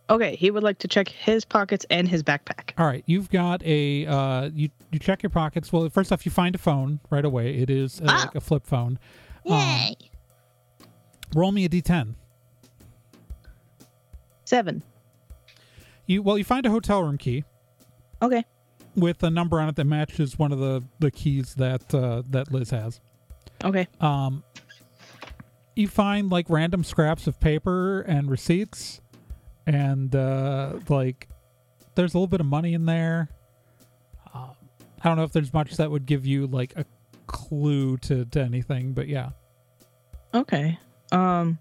Okay, 0.10 0.36
he 0.36 0.52
would 0.52 0.64
like 0.64 0.78
to 0.80 0.88
check 0.88 1.08
his 1.10 1.46
pockets 1.46 1.86
and 1.90 2.08
his 2.08 2.22
backpack. 2.22 2.72
All 2.78 2.86
right, 2.86 3.04
you've 3.08 3.30
got 3.30 3.64
a 3.66 4.06
uh, 4.06 4.50
you 4.54 4.70
you 4.92 5.00
check 5.00 5.24
your 5.24 5.30
pockets. 5.32 5.74
Well, 5.74 5.90
first 5.90 6.12
off, 6.12 6.26
you 6.26 6.32
find 6.32 6.54
a 6.54 6.58
phone 6.60 7.00
right 7.10 7.26
away. 7.26 7.56
It 7.58 7.70
is 7.70 8.00
uh, 8.02 8.06
Ah. 8.08 8.22
like 8.26 8.36
a 8.36 8.42
flip 8.42 8.68
phone. 8.68 9.00
Um, 9.50 9.54
Yay! 9.58 9.96
Roll 11.34 11.52
me 11.52 11.66
a 11.66 11.70
d10. 11.70 12.16
Seven. 14.46 14.84
You 16.08 16.22
well, 16.24 16.38
you 16.38 16.44
find 16.44 16.66
a 16.66 16.70
hotel 16.70 17.04
room 17.04 17.18
key 17.18 17.44
Okay. 18.22 18.44
with 18.96 19.24
a 19.24 19.30
number 19.30 19.60
on 19.62 19.70
it 19.70 19.76
that 19.78 19.86
matches 19.86 20.38
one 20.38 20.52
of 20.52 20.60
the 20.60 20.84
the 21.00 21.12
keys 21.12 21.56
that 21.56 21.94
uh, 21.94 22.24
that 22.30 22.52
Liz 22.52 22.70
has. 22.72 23.00
Okay. 23.64 23.88
Um, 24.00 24.44
you 25.76 25.88
find 25.88 26.30
like 26.30 26.48
random 26.50 26.84
scraps 26.84 27.28
of 27.28 27.40
paper 27.40 28.02
and 28.02 28.30
receipts, 28.30 29.00
and 29.66 30.14
uh, 30.16 30.74
like 30.90 31.30
there's 31.96 32.14
a 32.14 32.18
little 32.18 32.28
bit 32.28 32.42
of 32.42 32.46
money 32.48 32.74
in 32.74 32.86
there. 32.86 33.30
Um, 34.34 34.52
I 35.02 35.08
don't 35.08 35.18
know 35.18 35.24
if 35.24 35.32
there's 35.32 35.54
much 35.54 35.78
that 35.78 35.90
would 35.92 36.06
give 36.06 36.26
you 36.26 36.48
like 36.48 36.74
a 36.76 36.86
clue 37.28 37.98
to, 37.98 38.26
to 38.26 38.42
anything, 38.42 38.92
but 38.94 39.08
yeah. 39.08 39.30
Okay. 40.34 40.78
Um. 41.12 41.60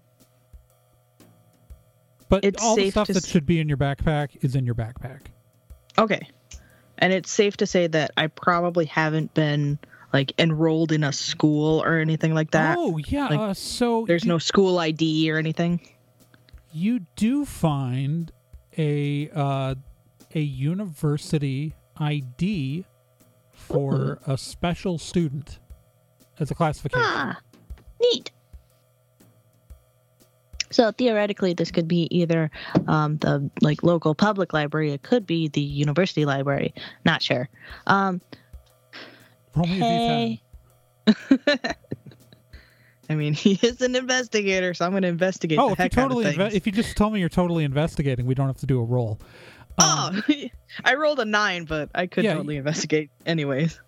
But 2.29 2.45
It's 2.45 2.63
all 2.63 2.75
the 2.77 2.89
stuff 2.91 3.07
that 3.07 3.17
s- 3.17 3.27
should 3.27 3.45
be 3.45 3.59
in 3.59 3.67
your 3.67 3.77
backpack 3.77 4.29
is 4.43 4.55
in 4.55 4.65
your 4.65 4.75
backpack. 4.75 5.23
Okay. 5.97 6.27
And 6.97 7.11
it's 7.11 7.29
safe 7.29 7.57
to 7.57 7.65
say 7.65 7.87
that 7.87 8.11
I 8.15 8.27
probably 8.27 8.85
haven't 8.85 9.33
been 9.33 9.79
like 10.13 10.33
enrolled 10.39 10.91
in 10.93 11.03
a 11.03 11.11
school 11.11 11.83
or 11.83 11.97
anything 11.97 12.33
like 12.33 12.51
that. 12.51 12.77
oh 12.77 12.97
yeah, 12.97 13.27
like, 13.27 13.39
uh, 13.39 13.53
so 13.53 14.05
There's 14.07 14.23
you, 14.23 14.29
no 14.29 14.37
school 14.37 14.77
ID 14.79 15.29
or 15.31 15.37
anything. 15.37 15.81
you 16.71 17.01
do 17.15 17.43
find 17.45 18.31
a 18.77 19.29
uh, 19.33 19.75
a 20.33 20.39
university 20.39 21.75
ID 21.97 22.85
for 23.51 24.19
a 24.27 24.37
special 24.37 24.97
student 24.97 25.59
as 26.39 26.49
a 26.51 26.55
classification. 26.55 27.03
Ah, 27.05 27.39
neat. 28.01 28.31
So 30.71 30.91
theoretically, 30.91 31.53
this 31.53 31.69
could 31.71 31.87
be 31.87 32.07
either 32.09 32.49
um, 32.87 33.17
the 33.17 33.49
like 33.61 33.83
local 33.83 34.15
public 34.15 34.53
library. 34.53 34.91
It 34.91 35.03
could 35.03 35.25
be 35.27 35.47
the 35.49 35.61
university 35.61 36.25
library. 36.25 36.73
Not 37.05 37.21
sure. 37.21 37.47
Um, 37.87 38.21
Roll 39.55 39.67
me 39.67 39.81
a 39.81 39.83
D10. 39.83 40.39
hey. 41.07 41.75
I 43.09 43.15
mean, 43.15 43.33
he 43.33 43.59
is 43.61 43.81
an 43.81 43.95
investigator, 43.97 44.73
so 44.73 44.85
I'm 44.85 44.91
going 44.91 45.01
to 45.03 45.09
investigate 45.09 45.59
Oh, 45.59 45.67
the 45.67 45.71
if 45.73 45.79
you 45.79 45.83
heck 45.83 45.97
out 45.97 46.05
of 46.05 46.17
totally 46.17 46.33
inve- 46.37 46.53
if 46.53 46.65
you 46.65 46.71
just 46.71 46.95
tell 46.95 47.09
me 47.09 47.19
you're 47.19 47.27
totally 47.27 47.65
investigating, 47.65 48.25
we 48.25 48.33
don't 48.35 48.47
have 48.47 48.57
to 48.59 48.65
do 48.65 48.79
a 48.79 48.83
roll. 48.83 49.19
Um, 49.77 50.23
oh, 50.29 50.33
I 50.85 50.95
rolled 50.95 51.19
a 51.19 51.25
nine, 51.25 51.65
but 51.65 51.89
I 51.93 52.07
could 52.07 52.23
Yeah, 52.23 52.35
totally 52.35 52.55
investigate 52.55 53.11
anyways. 53.25 53.81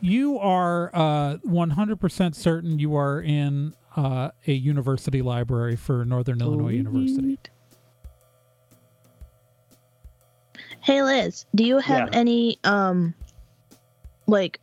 You 0.00 0.38
are 0.38 0.90
uh, 0.94 1.36
100% 1.38 2.34
certain 2.36 2.78
you 2.78 2.94
are 2.94 3.20
in 3.20 3.74
uh, 3.96 4.30
a 4.46 4.52
university 4.52 5.22
library 5.22 5.76
for 5.76 6.04
Northern 6.04 6.40
Illinois 6.40 6.72
University. 6.72 7.38
Hey 10.80 11.02
Liz, 11.02 11.46
do 11.54 11.64
you 11.64 11.78
have 11.78 12.08
Yeah. 12.12 12.18
any 12.18 12.58
um 12.64 13.14
like 14.26 14.60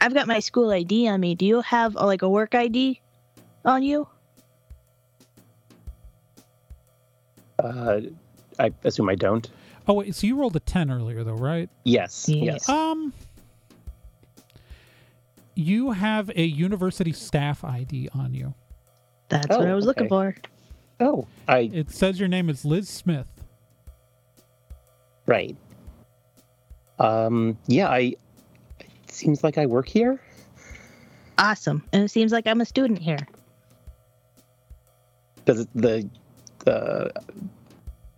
I've 0.00 0.14
got 0.14 0.26
my 0.26 0.40
school 0.40 0.70
ID 0.70 1.08
on 1.08 1.20
me. 1.20 1.34
Do 1.34 1.46
you 1.46 1.60
have 1.62 1.96
uh, 1.96 2.04
like 2.06 2.22
a 2.22 2.28
work 2.28 2.54
ID 2.54 3.00
on 3.64 3.82
you? 3.82 4.06
Uh, 7.58 8.00
I 8.58 8.72
assume 8.84 9.08
I 9.08 9.14
don't. 9.14 9.48
Oh 9.88 9.94
wait, 9.94 10.14
so 10.14 10.26
you 10.26 10.36
rolled 10.36 10.54
a 10.54 10.60
10 10.60 10.90
earlier 10.90 11.24
though, 11.24 11.32
right? 11.34 11.68
Yes. 11.84 12.28
Yes. 12.28 12.68
Um 12.68 13.12
you 15.58 15.90
have 15.90 16.30
a 16.36 16.42
university 16.42 17.12
staff 17.12 17.64
ID 17.64 18.08
on 18.14 18.32
you. 18.32 18.54
That's 19.28 19.48
Oh, 19.50 19.58
what 19.58 19.68
I 19.68 19.74
was 19.74 19.84
looking 19.84 20.08
for. 20.08 20.34
Oh, 21.00 21.26
I 21.48 21.70
It 21.72 21.90
says 21.90 22.18
your 22.20 22.28
name 22.28 22.48
is 22.48 22.64
Liz 22.64 22.88
Smith. 22.88 23.26
right. 25.26 25.56
Um. 27.00 27.56
Yeah. 27.66 27.88
I. 27.88 28.14
It 28.80 29.10
seems 29.10 29.42
like 29.44 29.58
I 29.58 29.66
work 29.66 29.88
here. 29.88 30.20
Awesome. 31.38 31.84
And 31.92 32.02
it 32.02 32.08
seems 32.10 32.32
like 32.32 32.46
I'm 32.46 32.60
a 32.60 32.64
student 32.64 32.98
here. 32.98 33.18
Does 35.44 35.60
it, 35.60 35.68
the 35.74 36.08
the 36.64 37.12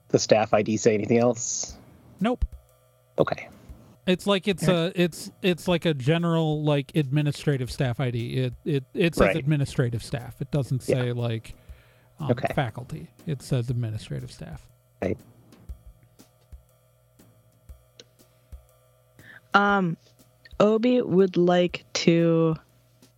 the 0.08 0.18
staff 0.18 0.52
ID 0.54 0.76
say 0.78 0.94
anything 0.94 1.18
else? 1.18 1.76
Nope. 2.20 2.44
Okay. 3.18 3.48
It's 4.10 4.26
like 4.26 4.48
it's 4.48 4.66
a 4.66 4.92
it's 4.94 5.30
it's 5.42 5.68
like 5.68 5.84
a 5.84 5.94
general 5.94 6.62
like 6.64 6.92
administrative 6.96 7.70
staff 7.70 8.00
ID. 8.00 8.34
It 8.34 8.54
it 8.64 8.84
it 8.92 9.14
says 9.14 9.28
Right. 9.28 9.36
administrative 9.36 10.02
staff. 10.02 10.40
It 10.40 10.50
doesn't 10.50 10.86
Yeah. 10.88 10.96
say 10.96 11.12
like 11.12 11.54
um, 12.18 12.32
Okay. 12.32 12.52
faculty. 12.54 13.08
It 13.26 13.40
says 13.42 13.70
administrative 13.70 14.30
staff. 14.32 14.66
Um, 19.54 19.96
Obi 20.58 21.00
would 21.02 21.36
like 21.36 21.84
to. 21.94 22.56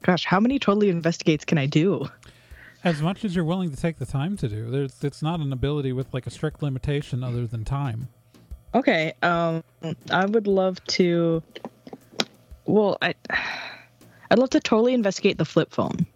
Gosh, 0.02 0.24
how 0.24 0.40
many 0.40 0.58
totally 0.58 0.88
investigates 0.88 1.44
can 1.44 1.58
I 1.58 1.66
do? 1.66 2.06
As 2.84 3.00
much 3.00 3.24
as 3.24 3.36
you're 3.36 3.44
willing 3.44 3.70
to 3.70 3.76
take 3.76 3.98
the 3.98 4.06
time 4.06 4.36
to 4.38 4.48
do, 4.48 4.68
there's 4.70 5.02
it's 5.04 5.22
not 5.22 5.40
an 5.40 5.52
ability 5.52 5.92
with 5.92 6.12
like 6.12 6.26
a 6.26 6.30
strict 6.30 6.62
limitation 6.62 7.22
other 7.22 7.46
than 7.46 7.64
time. 7.64 8.08
Okay. 8.74 9.12
Um, 9.22 9.62
I 10.10 10.24
would 10.26 10.46
love 10.46 10.82
to. 10.84 11.42
Well, 12.66 12.98
I. 13.02 13.14
I'd 14.30 14.38
love 14.38 14.50
to 14.50 14.60
totally 14.60 14.94
investigate 14.94 15.36
the 15.36 15.44
flip 15.44 15.72
phone 15.74 16.06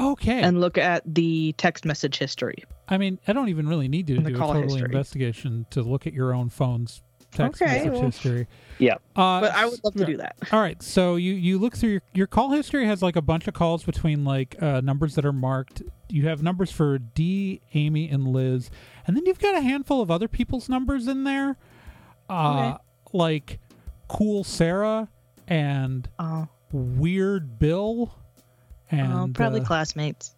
Okay. 0.00 0.40
and 0.40 0.58
look 0.58 0.78
at 0.78 1.02
the 1.04 1.52
text 1.58 1.84
message 1.84 2.16
history. 2.16 2.64
I 2.88 2.96
mean, 2.96 3.18
I 3.28 3.34
don't 3.34 3.50
even 3.50 3.68
really 3.68 3.88
need 3.88 4.06
to 4.06 4.16
do 4.16 4.34
a 4.34 4.38
call 4.38 4.54
total 4.54 4.62
history. 4.62 4.84
investigation 4.86 5.66
to 5.68 5.82
look 5.82 6.06
at 6.06 6.14
your 6.14 6.32
own 6.32 6.48
phone's 6.48 7.02
text 7.30 7.60
Okay, 7.60 7.70
message 7.80 7.92
well- 7.92 8.02
history. 8.04 8.46
Yeah. 8.78 8.94
Uh, 9.14 9.40
But 9.42 9.54
I 9.54 9.66
would 9.66 9.80
love 9.84 9.92
to 9.96 10.06
do 10.06 10.16
that. 10.16 10.36
All 10.50 10.60
right, 10.60 10.82
so 10.82 11.16
you 11.16 11.34
you 11.34 11.58
look 11.58 11.76
through 11.76 11.90
your 11.90 12.02
your 12.14 12.26
call 12.26 12.52
history 12.52 12.86
has 12.86 13.02
like 13.02 13.16
a 13.16 13.20
bunch 13.22 13.46
of 13.48 13.52
calls 13.52 13.82
between 13.84 14.24
like 14.24 14.56
uh, 14.62 14.80
numbers 14.80 15.14
that 15.16 15.26
are 15.26 15.32
marked. 15.32 15.82
You 16.08 16.26
have 16.28 16.42
numbers 16.42 16.70
for 16.72 16.98
D, 16.98 17.60
Amy, 17.74 18.08
and 18.08 18.28
Liz, 18.28 18.70
and 19.06 19.14
then 19.14 19.26
you've 19.26 19.40
got 19.40 19.54
a 19.56 19.60
handful 19.60 20.00
of 20.00 20.10
other 20.10 20.26
people's 20.28 20.70
numbers 20.70 21.06
in 21.06 21.24
there, 21.24 21.58
uh, 22.28 22.78
like 23.12 23.58
Cool 24.08 24.44
Sarah 24.44 25.08
and 25.46 26.08
Oh, 26.18 26.48
Weird 26.72 27.58
Bill, 27.58 28.14
and 28.90 29.12
oh 29.12 29.30
probably 29.34 29.60
uh, 29.60 29.64
classmates. 29.64 30.34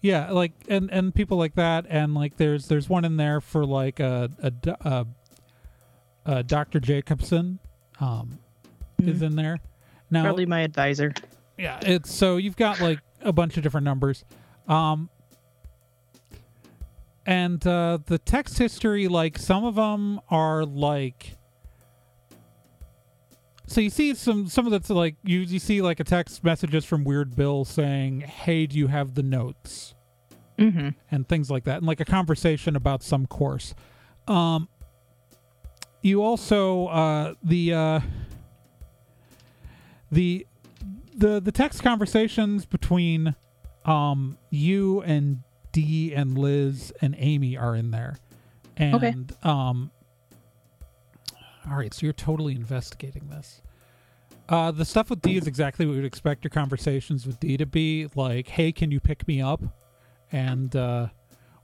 yeah, 0.00 0.30
like 0.30 0.52
and 0.68 0.90
and 0.90 1.14
people 1.14 1.36
like 1.38 1.54
that, 1.54 1.86
and 1.88 2.14
like 2.14 2.36
there's 2.36 2.66
there's 2.68 2.88
one 2.88 3.04
in 3.04 3.16
there 3.16 3.40
for 3.40 3.64
like 3.64 4.00
a 4.00 4.30
a, 4.42 4.52
a, 4.84 5.06
a 6.26 6.42
Dr. 6.42 6.80
Jacobson, 6.80 7.58
um, 8.00 8.38
is 8.98 9.22
in 9.22 9.36
there. 9.36 9.58
Now, 10.10 10.24
Probably 10.24 10.46
my 10.46 10.60
advisor. 10.60 11.12
yeah, 11.56 11.78
it's 11.82 12.12
so 12.12 12.36
you've 12.36 12.56
got 12.56 12.80
like 12.80 12.98
a 13.22 13.32
bunch 13.32 13.56
of 13.56 13.62
different 13.62 13.84
numbers. 13.84 14.24
Um 14.68 15.08
and 17.24 17.66
uh 17.66 17.98
the 18.06 18.18
text 18.18 18.58
history 18.58 19.06
like 19.06 19.38
some 19.38 19.64
of 19.64 19.76
them 19.76 20.20
are 20.28 20.64
like 20.64 21.36
so 23.72 23.80
you 23.80 23.90
see 23.90 24.14
some 24.14 24.48
some 24.48 24.66
of 24.66 24.72
that's 24.72 24.90
like 24.90 25.16
you 25.24 25.40
you 25.40 25.58
see 25.58 25.80
like 25.80 25.98
a 25.98 26.04
text 26.04 26.44
messages 26.44 26.84
from 26.84 27.04
Weird 27.04 27.34
Bill 27.34 27.64
saying, 27.64 28.20
"Hey, 28.20 28.66
do 28.66 28.76
you 28.76 28.88
have 28.88 29.14
the 29.14 29.22
notes?" 29.22 29.94
Mm-hmm. 30.58 30.90
and 31.10 31.26
things 31.26 31.50
like 31.50 31.64
that, 31.64 31.78
and 31.78 31.86
like 31.86 31.98
a 32.00 32.04
conversation 32.04 32.76
about 32.76 33.02
some 33.02 33.26
course. 33.26 33.74
Um, 34.28 34.68
you 36.02 36.22
also 36.22 36.88
uh, 36.88 37.34
the 37.42 37.72
uh, 37.72 38.00
the 40.10 40.46
the 41.14 41.40
the 41.40 41.52
text 41.52 41.82
conversations 41.82 42.66
between 42.66 43.34
um, 43.86 44.36
you 44.50 45.00
and 45.02 45.42
Dee 45.72 46.12
and 46.14 46.36
Liz 46.38 46.92
and 47.00 47.14
Amy 47.18 47.56
are 47.56 47.74
in 47.74 47.90
there, 47.90 48.18
and 48.76 48.94
Okay. 48.94 49.14
um, 49.42 49.90
all 51.68 51.76
right, 51.76 51.94
so 51.94 52.04
you're 52.06 52.12
totally 52.12 52.54
investigating 52.54 53.28
this. 53.28 53.62
Uh, 54.48 54.70
the 54.70 54.84
stuff 54.84 55.08
with 55.10 55.22
Dee 55.22 55.36
is 55.36 55.46
exactly 55.46 55.86
what 55.86 55.92
we 55.92 55.98
would 55.98 56.04
expect 56.04 56.44
your 56.44 56.50
conversations 56.50 57.26
with 57.26 57.38
Dee 57.40 57.56
to 57.56 57.66
be. 57.66 58.08
Like, 58.16 58.48
hey, 58.48 58.72
can 58.72 58.90
you 58.90 59.00
pick 59.00 59.26
me 59.28 59.40
up? 59.40 59.62
And 60.32 60.74
uh, 60.74 61.08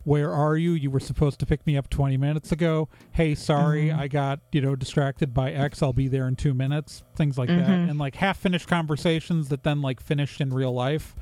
where 0.05 0.33
are 0.33 0.57
you? 0.57 0.73
You 0.73 0.90
were 0.90 1.01
supposed 1.01 1.40
to 1.40 1.47
pick 1.47 1.66
me 1.66 1.77
up 1.77 1.90
20 1.90 2.16
minutes 2.16 2.53
ago. 2.53 2.88
Hey, 3.11 3.35
sorry, 3.35 3.90
I 3.90 4.07
got, 4.07 4.38
you 4.53 4.61
know, 4.61 4.77
distracted 4.77 5.35
by 5.35 5.51
X. 5.51 5.83
I'll 5.83 5.92
be 5.92 6.07
there 6.09 6.29
in 6.29 6.37
two 6.37 6.55
minutes. 6.55 7.03
Things 7.16 7.37
like 7.37 7.49
that. 7.49 7.66
Mhm. 7.66 7.90
And 7.90 7.99
like 7.99 8.14
half 8.14 8.38
finished 8.38 8.68
conversations 8.68 9.49
that 9.49 9.64
then 9.64 9.83
like 9.83 10.01
finished 10.01 10.40
in 10.40 10.51
real 10.55 10.73
life. 10.73 11.16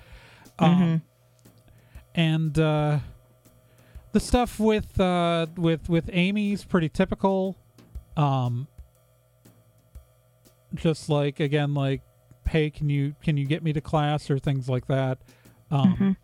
Um, 0.58 1.02
and 2.16 2.58
uh, 2.58 2.98
the 4.12 4.18
stuff 4.20 4.58
with 4.58 4.98
uh, 4.98 5.46
with 5.56 5.88
with 5.88 6.10
Amy's 6.12 6.64
pretty 6.64 6.88
typical. 6.88 7.56
Um, 8.16 8.66
just 10.74 11.08
like 11.08 11.38
again, 11.38 11.74
like, 11.74 12.02
hey, 12.48 12.70
can 12.70 12.88
you 12.88 13.14
can 13.22 13.36
you 13.36 13.46
get 13.46 13.62
me 13.62 13.72
to 13.74 13.80
class 13.80 14.30
or 14.30 14.38
things 14.38 14.68
like 14.68 14.86
that. 14.86 15.18
Um, 15.70 15.96
Mhm. 15.96 16.16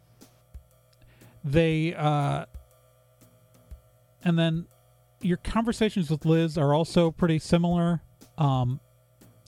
They 1.45 1.95
uh, 1.95 2.47
and 4.25 4.39
then 4.39 4.67
your 5.21 5.37
conversations 5.39 6.11
with 6.11 6.25
Liz 6.25 6.57
are 6.57 6.73
also 6.75 7.11
pretty 7.11 7.39
similar. 7.39 8.01
Um, 8.39 8.81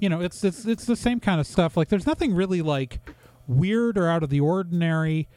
you 0.00 0.08
know, 0.08 0.20
it's 0.20 0.42
it's 0.44 0.66
it's 0.66 0.84
the 0.84 0.96
same 0.96 1.20
kind 1.20 1.40
of 1.40 1.46
stuff. 1.46 1.76
Like, 1.76 1.88
there's 1.88 2.06
nothing 2.06 2.34
really 2.34 2.62
like 2.62 2.98
weird 3.46 3.96
or 3.96 4.08
out 4.08 4.22
of 4.22 4.30
the 4.30 4.40
ordinary 4.40 5.28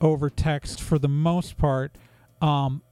over 0.00 0.28
text 0.30 0.80
for 0.80 0.98
the 0.98 1.08
most 1.08 1.56
part. 1.56 1.96
Um, 2.40 2.82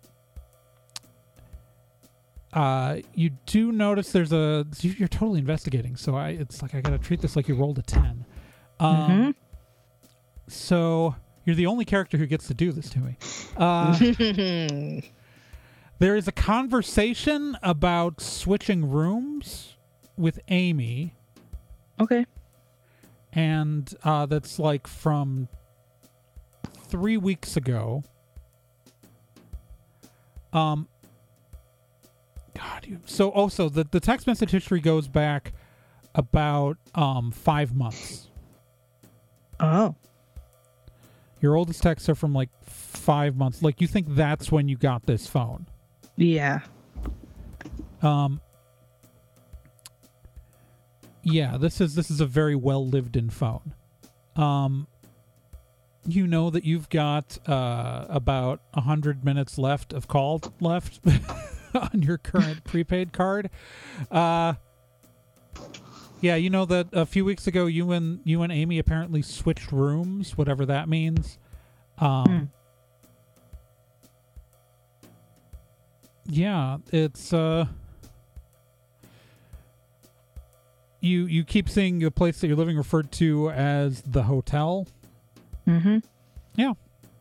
uh, 2.53 2.99
you 3.15 3.31
do 3.47 3.73
notice 3.73 4.13
there's 4.13 4.33
a 4.33 4.65
you- 4.81 4.95
you're 4.99 5.09
totally 5.09 5.41
investigating, 5.41 5.97
so 5.97 6.15
I 6.15 6.31
it's 6.31 6.63
like 6.63 6.75
I 6.75 6.81
gotta 6.81 6.99
treat 6.99 7.21
this 7.21 7.35
like 7.37 7.49
you 7.49 7.55
rolled 7.57 7.79
a 7.79 7.83
ten. 7.83 8.25
Um, 8.79 8.97
Mhm. 9.11 9.35
so 10.47 11.17
you're 11.45 11.57
the 11.57 11.67
only 11.67 11.85
character 11.85 12.17
who 12.17 12.27
gets 12.27 12.47
to 12.47 12.55
do 12.55 12.71
this 12.73 12.89
to 12.91 13.01
me. 13.01 13.17
Uh, 13.57 13.93
there 15.99 16.17
is 16.17 16.29
a 16.29 16.33
conversation 16.33 17.57
about 17.63 18.21
switching 18.21 18.89
rooms 18.89 19.77
with 20.17 20.39
Amy, 20.49 21.15
okay. 22.01 22.25
and 23.33 23.95
uh, 24.05 24.27
that's 24.27 24.61
like 24.61 24.87
from 24.87 25.49
three 26.89 27.17
weeks 27.17 27.57
ago. 27.57 28.05
Um. 30.53 30.89
God, 32.57 32.87
you, 32.87 33.01
so 33.05 33.31
also 33.31 33.69
the 33.69 33.85
the 33.85 33.99
text 33.99 34.27
message 34.29 34.51
history 34.53 34.79
goes 34.81 35.09
back 35.09 35.53
about 36.15 36.77
um 36.95 37.33
five 37.33 37.75
months. 37.75 38.29
Oh. 39.59 39.97
Your 41.41 41.57
oldest 41.57 41.83
texts 41.83 42.09
are 42.09 42.15
from 42.15 42.33
like 42.33 42.51
five 42.63 43.37
months. 43.37 43.61
Like 43.61 43.81
you 43.81 43.89
think 43.89 44.07
that's 44.15 44.53
when 44.53 44.69
you 44.69 44.77
got 44.77 45.05
this 45.07 45.27
phone. 45.27 45.67
Yeah. 46.17 46.61
Um 48.03 48.41
Yeah, 51.25 51.57
this 51.57 51.81
is 51.81 51.97
this 51.97 52.11
is 52.11 52.21
a 52.21 52.27
very 52.27 52.55
well 52.55 52.87
lived 52.87 53.17
in 53.17 53.31
phone. 53.31 53.75
Um 54.37 54.87
you 56.07 56.27
know 56.27 56.51
that 56.51 56.65
you've 56.65 56.89
got 56.89 57.39
uh 57.49 58.05
about 58.09 58.61
a 58.75 58.83
hundred 58.83 59.25
minutes 59.25 59.59
left 59.59 59.93
of 59.93 60.07
call 60.09 60.41
left 60.61 61.01
on 61.75 62.03
your 62.03 62.19
current 62.19 62.65
prepaid 62.65 63.13
card. 63.13 63.51
Uh 64.11 64.55
yeah, 66.21 66.37
you 66.37 66.49
know 66.51 66.65
that 66.65 66.89
a 66.93 67.05
few 67.07 67.25
weeks 67.25 67.47
ago 67.47 67.67
you 67.67 67.93
and 67.93 68.21
you 68.25 68.43
and 68.43 68.53
Amy 68.53 68.79
apparently 68.79 69.23
switched 69.23 69.73
rooms, 69.73 70.37
whatever 70.37 70.67
that 70.67 70.89
means. 70.89 71.39
Um 71.99 72.25
Hmm. 72.25 72.45
Yeah, 76.27 76.79
it's 76.91 77.33
uh 77.33 77.67
you 81.01 81.27
you 81.27 81.45
keep 81.45 81.69
seeing 81.69 81.99
the 81.99 82.11
place 82.11 82.41
that 82.41 82.47
you're 82.49 82.57
living 82.57 82.77
referred 82.77 83.13
to 83.13 83.51
as 83.51 84.03
the 84.03 84.23
hotel. 84.25 84.87
Mm-hmm. 85.67 85.99
Yeah, 86.57 86.73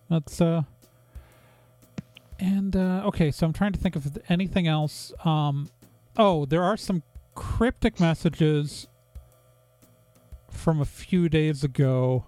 that's 0.10 0.42
uh 0.42 0.64
and 2.40 2.76
uh 2.76 3.04
okay, 3.06 3.32
so 3.32 3.46
I'm 3.48 3.54
trying 3.54 3.72
to 3.74 3.80
think 3.80 3.96
of 3.96 4.18
anything 4.30 4.68
else. 4.68 5.14
Um 5.24 5.70
oh, 6.18 6.46
there 6.46 6.64
are 6.64 6.78
some 6.78 7.04
cryptic 7.36 8.00
messages 8.00 8.88
from 10.50 10.82
a 10.82 10.86
few 10.86 11.30
days 11.30 11.64
ago 11.64 12.26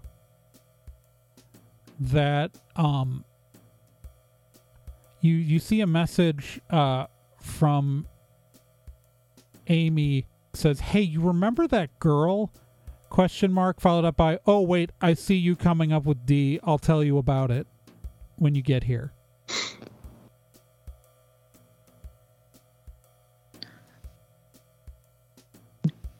that 2.00 2.52
um 2.76 3.24
you 5.22 5.36
you 5.36 5.60
see 5.60 5.82
a 5.82 5.88
message 5.88 6.60
uh 6.70 7.08
from 7.42 8.08
Amy 9.68 10.28
says, 10.54 10.80
"Hey, 10.80 11.02
you 11.02 11.22
remember 11.22 11.68
that 11.68 12.00
girl?" 12.00 12.52
Question 13.10 13.52
mark 13.54 13.80
followed 13.80 14.06
up 14.06 14.18
by, 14.18 14.40
"Oh 14.46 14.62
wait, 14.62 14.92
I 15.02 15.14
see 15.14 15.36
you 15.36 15.56
coming 15.56 15.92
up 15.94 16.06
with 16.06 16.26
D. 16.26 16.60
I'll 16.64 16.78
tell 16.80 17.04
you 17.04 17.18
about 17.18 17.52
it 17.52 17.68
when 18.38 18.56
you 18.56 18.62
get 18.62 18.84
here." 18.86 19.12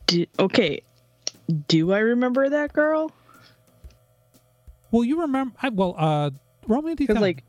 Do, 0.08 0.26
okay. 0.40 0.82
Do 1.68 1.94
I 1.94 2.00
remember 2.00 2.50
that 2.50 2.74
girl? 2.74 3.12
Well, 4.92 5.04
you 5.04 5.22
remember 5.22 5.56
I, 5.62 5.70
well, 5.70 5.96
uh 5.98 6.30
roll 6.68 6.82
me 6.82 6.94
a 6.94 6.96
Because 6.96 7.18
d10. 7.18 7.22
like, 7.22 7.44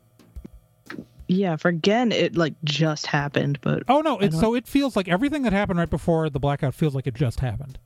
yeah, 1.27 1.55
for 1.55 1.69
again, 1.69 2.11
it 2.11 2.35
like 2.35 2.53
just 2.63 3.05
happened. 3.07 3.59
But 3.61 3.83
Oh 3.87 4.01
no, 4.01 4.17
don't- 4.19 4.31
so 4.33 4.55
it 4.55 4.67
feels 4.67 4.95
like 4.95 5.07
everything 5.07 5.43
that 5.43 5.53
happened 5.53 5.79
right 5.79 5.89
before 5.89 6.29
the 6.29 6.39
blackout 6.39 6.73
feels 6.73 6.95
like 6.95 7.07
it 7.07 7.13
just 7.15 7.39
happened. 7.39 7.77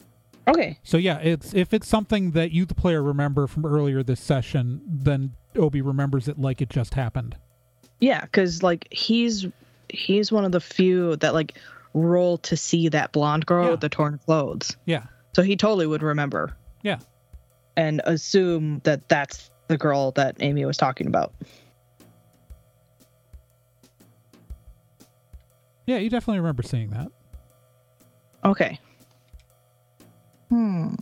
Okay, 0.47 0.77
So 0.83 0.97
yeah, 0.97 1.19
it's 1.19 1.53
if 1.53 1.73
it's 1.73 1.87
something 1.87 2.31
that 2.31 2.51
you 2.51 2.65
the 2.65 2.75
player 2.75 3.01
remember 3.03 3.47
from 3.47 3.65
earlier 3.65 4.03
this 4.03 4.19
session, 4.19 4.81
then 4.85 5.33
Obi 5.55 5.81
remembers 5.81 6.27
it 6.27 6.39
like 6.39 6.61
it 6.61 6.69
just 6.69 6.93
happened. 6.95 7.35
yeah, 7.99 8.21
because 8.21 8.63
like 8.63 8.87
he's 8.91 9.45
he's 9.89 10.31
one 10.31 10.45
of 10.45 10.51
the 10.51 10.61
few 10.61 11.15
that 11.17 11.33
like 11.33 11.57
roll 11.93 12.37
to 12.37 12.55
see 12.55 12.87
that 12.89 13.11
blonde 13.11 13.45
girl 13.45 13.65
Yeah. 13.65 13.71
with 13.71 13.81
the 13.81 13.89
torn 13.89 14.17
clothes. 14.25 14.77
Yeah. 14.85 15.03
So 15.35 15.41
he 15.43 15.55
totally 15.57 15.85
would 15.87 16.01
remember. 16.03 16.55
Yeah. 16.83 16.99
And 17.77 18.01
assume 18.05 18.79
that 18.85 19.07
that's 19.09 19.49
the 19.67 19.77
girl 19.77 20.11
that 20.11 20.35
Amy 20.39 20.63
was 20.65 20.77
talking 20.77 21.07
about. 21.07 21.33
Yeah, 25.85 25.97
you 25.97 26.09
definitely 26.09 26.39
remember 26.39 26.63
seeing 26.63 26.89
that. 26.91 27.07
Okay. 28.45 28.79
Hmm. 30.51 30.95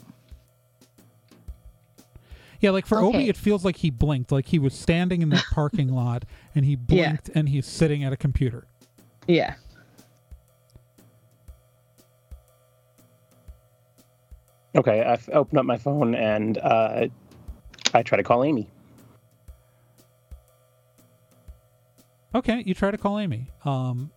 Yeah, 2.60 2.70
like 2.70 2.86
for 2.86 3.00
Obi, 3.00 3.30
it 3.30 3.36
feels 3.38 3.66
like 3.66 3.78
he 3.78 3.90
blinked, 3.90 4.32
like 4.32 4.46
he 4.46 4.60
was 4.60 4.76
standing 4.76 5.24
in 5.24 5.30
that 5.30 5.44
parking 5.52 5.90
lot 5.90 6.24
and 6.54 6.66
he 6.66 6.72
Yeah. 6.88 7.08
blinked 7.08 7.30
and 7.34 7.50
he's 7.50 7.66
sitting 7.66 8.04
at 8.04 8.14
a 8.14 8.18
computer. 8.18 8.68
Yeah. 9.28 9.56
Okay, 14.76 15.02
I've 15.02 15.28
opened 15.34 15.58
up 15.60 15.66
my 15.66 15.78
phone 15.78 16.14
and 16.14 16.58
uh, 16.60 17.08
I 17.94 18.04
try 18.04 18.18
to 18.18 18.24
call 18.24 18.44
Amy. 18.44 18.70
Okay, 22.36 22.62
you 22.66 22.76
try 22.76 22.92
to 22.92 22.98
call 22.98 23.18
Amy. 23.18 23.50
Um, 23.66 24.12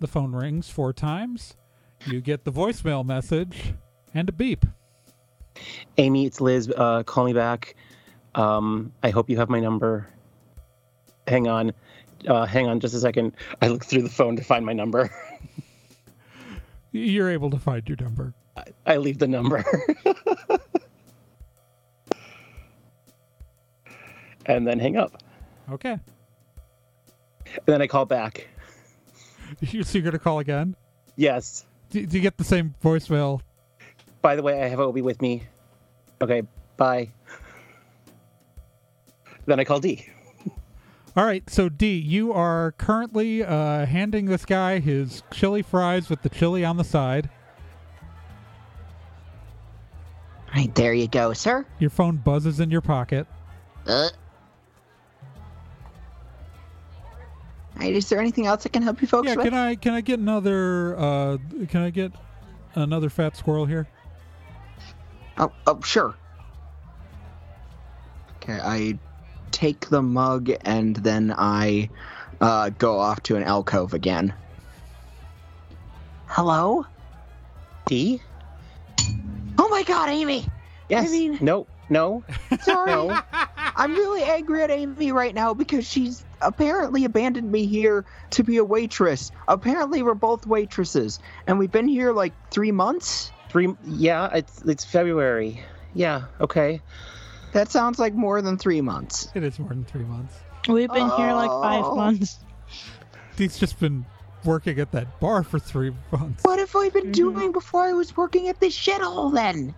the 0.00 0.08
phone 0.08 0.32
rings 0.34 0.68
four 0.68 0.92
times. 0.92 1.54
You 2.06 2.20
get 2.20 2.44
the 2.44 2.50
voicemail 2.52 3.04
message 3.04 3.74
and 4.18 4.28
a 4.28 4.32
beep. 4.32 4.66
Amy, 5.96 6.26
it's 6.26 6.40
Liz. 6.40 6.72
Uh, 6.76 7.04
call 7.04 7.24
me 7.24 7.32
back. 7.32 7.76
Um, 8.34 8.92
I 9.02 9.10
hope 9.10 9.30
you 9.30 9.38
have 9.38 9.48
my 9.48 9.60
number. 9.60 10.08
Hang 11.26 11.48
on. 11.48 11.72
Uh, 12.26 12.46
hang 12.46 12.66
on 12.66 12.80
just 12.80 12.94
a 12.94 13.00
second. 13.00 13.32
I 13.62 13.68
look 13.68 13.84
through 13.84 14.02
the 14.02 14.08
phone 14.08 14.34
to 14.36 14.42
find 14.42 14.66
my 14.66 14.72
number. 14.72 15.10
You're 16.92 17.30
able 17.30 17.50
to 17.50 17.58
find 17.58 17.86
your 17.86 17.98
number. 18.00 18.34
I 18.86 18.96
leave 18.96 19.18
the 19.18 19.28
number. 19.28 19.64
and 24.46 24.66
then 24.66 24.80
hang 24.80 24.96
up. 24.96 25.22
Okay. 25.70 25.92
And 25.92 26.00
then 27.66 27.82
I 27.82 27.86
call 27.86 28.04
back. 28.06 28.48
So 29.64 29.96
you're 29.96 30.02
gonna 30.02 30.18
call 30.18 30.40
again? 30.40 30.76
Yes. 31.16 31.64
Do, 31.88 32.04
do 32.04 32.16
you 32.18 32.22
get 32.22 32.36
the 32.36 32.44
same 32.44 32.74
voicemail? 32.84 33.40
By 34.22 34.36
the 34.36 34.42
way, 34.42 34.62
I 34.62 34.68
have 34.68 34.80
Obi 34.80 35.02
with 35.02 35.20
me. 35.22 35.44
Okay, 36.20 36.42
bye. 36.76 37.10
Then 39.46 39.60
I 39.60 39.64
call 39.64 39.80
D. 39.80 40.04
All 41.16 41.24
right. 41.24 41.48
So 41.48 41.68
D, 41.68 41.96
you 41.96 42.32
are 42.32 42.72
currently 42.72 43.42
uh, 43.42 43.86
handing 43.86 44.26
this 44.26 44.44
guy 44.44 44.78
his 44.78 45.22
chili 45.32 45.62
fries 45.62 46.08
with 46.10 46.22
the 46.22 46.28
chili 46.28 46.64
on 46.64 46.76
the 46.76 46.84
side. 46.84 47.30
Right, 50.54 50.74
there 50.74 50.94
you 50.94 51.08
go, 51.08 51.32
sir. 51.32 51.66
Your 51.78 51.90
phone 51.90 52.16
buzzes 52.16 52.58
in 52.60 52.70
your 52.70 52.80
pocket. 52.80 53.26
Uh. 53.86 54.08
Right, 57.76 57.94
is 57.94 58.08
there 58.08 58.18
anything 58.18 58.46
else 58.46 58.66
I 58.66 58.70
can 58.70 58.82
help 58.82 59.00
you 59.00 59.06
folks 59.06 59.28
Yeah. 59.28 59.36
with? 59.36 59.44
Can 59.44 59.54
I 59.54 59.74
can 59.76 59.94
I 59.94 60.00
get 60.00 60.18
another? 60.18 60.98
Uh, 60.98 61.38
can 61.68 61.82
I 61.82 61.90
get 61.90 62.12
another 62.74 63.08
fat 63.08 63.36
squirrel 63.36 63.66
here? 63.66 63.86
Oh, 65.38 65.52
oh, 65.66 65.80
sure. 65.82 66.14
Okay, 68.36 68.58
I 68.62 68.98
take 69.50 69.88
the 69.88 70.02
mug 70.02 70.50
and 70.62 70.96
then 70.96 71.34
I 71.36 71.90
uh, 72.40 72.70
go 72.70 72.98
off 72.98 73.22
to 73.24 73.36
an 73.36 73.42
alcove 73.42 73.94
again. 73.94 74.34
Hello? 76.26 76.86
D? 77.86 78.20
Oh 79.58 79.68
my 79.70 79.82
god, 79.82 80.08
Amy! 80.10 80.46
Yes. 80.88 81.10
mean- 81.10 81.38
no, 81.40 81.66
no, 81.90 82.22
Sorry. 82.62 82.90
no. 82.90 83.18
I'm 83.76 83.94
really 83.94 84.22
angry 84.22 84.62
at 84.62 84.70
Amy 84.70 85.12
right 85.12 85.34
now 85.34 85.54
because 85.54 85.86
she's 85.86 86.24
apparently 86.40 87.04
abandoned 87.04 87.50
me 87.50 87.66
here 87.66 88.04
to 88.30 88.42
be 88.44 88.56
a 88.58 88.64
waitress. 88.64 89.30
Apparently, 89.46 90.02
we're 90.02 90.14
both 90.14 90.46
waitresses, 90.46 91.18
and 91.46 91.58
we've 91.58 91.70
been 91.70 91.88
here 91.88 92.12
like 92.12 92.32
three 92.50 92.72
months. 92.72 93.32
Three. 93.50 93.74
Yeah, 93.84 94.28
it's 94.34 94.62
it's 94.62 94.84
February. 94.84 95.62
Yeah. 95.94 96.24
Okay. 96.40 96.80
That 97.52 97.70
sounds 97.70 97.98
like 97.98 98.14
more 98.14 98.42
than 98.42 98.58
three 98.58 98.80
months. 98.80 99.30
It 99.34 99.42
is 99.42 99.58
more 99.58 99.70
than 99.70 99.84
three 99.84 100.04
months. 100.04 100.34
We've 100.68 100.88
been 100.88 101.10
here 101.10 101.32
like 101.32 101.50
five 101.50 101.84
oh. 101.84 101.96
months. 101.96 102.38
He's 103.36 103.58
just 103.58 103.80
been 103.80 104.04
working 104.44 104.78
at 104.80 104.92
that 104.92 105.18
bar 105.20 105.42
for 105.42 105.58
three 105.58 105.94
months. 106.12 106.44
What 106.44 106.58
have 106.58 106.74
I 106.76 106.90
been 106.90 107.04
mm-hmm. 107.04 107.12
doing 107.12 107.52
before 107.52 107.82
I 107.82 107.92
was 107.92 108.16
working 108.16 108.48
at 108.48 108.60
this 108.60 108.76
shithole 108.76 109.32
then? 109.32 109.74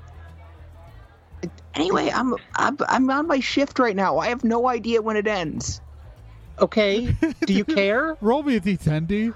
Anyway, 1.75 2.11
I'm, 2.11 2.35
I'm 2.57 2.77
I'm 2.89 3.11
on 3.11 3.27
my 3.27 3.41
shift 3.41 3.79
right 3.79 3.95
now. 3.95 4.19
I 4.19 4.29
have 4.29 4.45
no 4.45 4.69
idea 4.69 5.01
when 5.01 5.17
it 5.17 5.27
ends. 5.27 5.81
Okay. 6.59 7.17
Do 7.47 7.53
you 7.53 7.65
care? 7.81 8.17
Roll 8.21 8.43
me 8.43 8.57
a 8.57 8.61
d10, 8.61 9.07
D. 9.07 9.31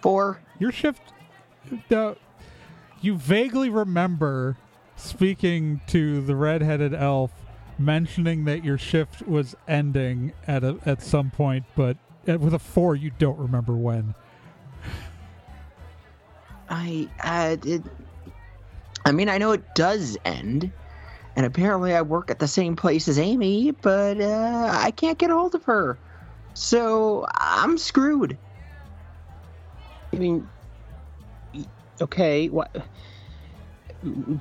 Four. 0.00 0.40
Your 0.58 0.72
shift. 0.72 1.02
Uh, 1.90 2.14
you 3.00 3.16
vaguely 3.16 3.68
remember 3.68 4.56
speaking 4.96 5.80
to 5.86 6.20
the 6.20 6.36
red-headed 6.36 6.94
elf, 6.94 7.30
mentioning 7.78 8.44
that 8.44 8.64
your 8.64 8.76
shift 8.76 9.26
was 9.26 9.56
ending 9.66 10.32
at 10.46 10.62
a, 10.62 10.78
at 10.84 11.02
some 11.02 11.30
point, 11.30 11.64
but 11.74 11.96
uh, 12.28 12.38
with 12.38 12.54
a 12.54 12.58
four, 12.58 12.94
you 12.94 13.10
don't 13.18 13.38
remember 13.38 13.74
when. 13.74 14.14
I 16.68 17.08
uh, 17.24 17.56
it, 17.64 17.82
I 19.04 19.12
mean, 19.12 19.28
I 19.28 19.38
know 19.38 19.52
it 19.52 19.74
does 19.74 20.16
end, 20.24 20.70
and 21.34 21.46
apparently 21.46 21.94
I 21.94 22.02
work 22.02 22.30
at 22.30 22.38
the 22.38 22.46
same 22.46 22.76
place 22.76 23.08
as 23.08 23.18
Amy, 23.18 23.70
but 23.70 24.20
uh, 24.20 24.68
I 24.70 24.90
can't 24.90 25.18
get 25.18 25.30
a 25.30 25.34
hold 25.34 25.54
of 25.54 25.64
her, 25.64 25.98
so 26.54 27.26
I'm 27.34 27.78
screwed. 27.78 28.36
I 30.12 30.16
mean, 30.16 30.48
okay, 32.00 32.48
what? 32.48 32.74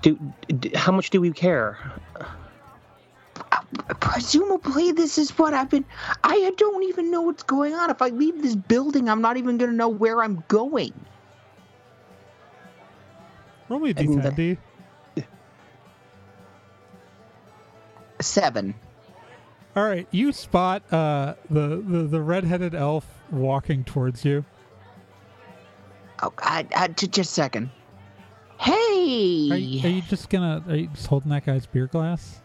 Do, 0.02 0.18
do 0.48 0.72
how 0.76 0.92
much 0.92 1.10
do 1.10 1.20
we 1.22 1.32
care? 1.32 1.78
Presumably, 4.00 4.92
this 4.94 5.18
is 5.18 5.38
what 5.38 5.54
I've 5.54 5.70
been. 5.70 5.86
I 6.24 6.52
don't 6.58 6.84
even 6.84 7.12
know 7.12 7.22
what's 7.22 7.44
going 7.44 7.74
on. 7.74 7.90
If 7.90 8.02
I 8.02 8.10
leave 8.10 8.42
this 8.42 8.56
building, 8.56 9.10
I'm 9.10 9.22
not 9.22 9.38
even 9.38 9.58
going 9.58 9.70
to 9.72 9.76
know 9.76 9.90
where 9.90 10.24
I'm 10.24 10.44
going. 10.48 10.94
Roll 13.68 13.80
me 13.80 13.92
a 13.92 14.00
I 14.00 14.04
mean, 14.04 14.22
d10, 14.22 14.36
D. 14.36 14.58
Seven. 18.22 18.74
All 19.76 19.86
right, 19.86 20.08
you 20.12 20.32
spot 20.32 20.82
uh, 20.92 21.36
the, 21.50 21.82
the 21.86 22.04
the 22.04 22.22
redheaded 22.22 22.74
elf 22.74 23.06
walking 23.32 23.84
towards 23.84 24.26
you. 24.26 24.44
Oh, 26.22 26.34
I, 26.40 26.68
I, 26.76 26.88
just 26.90 27.18
a 27.18 27.24
second. 27.24 27.70
Hey. 28.60 29.50
Are 29.52 29.58
you, 29.58 29.86
are 29.86 29.92
you 29.92 30.02
just 30.02 30.30
gonna? 30.30 30.62
Are 30.68 30.76
you 30.76 30.88
just 30.88 31.08
holding 31.08 31.30
that 31.30 31.46
guy's 31.46 31.66
beer 31.66 31.88
glass? 31.88 32.40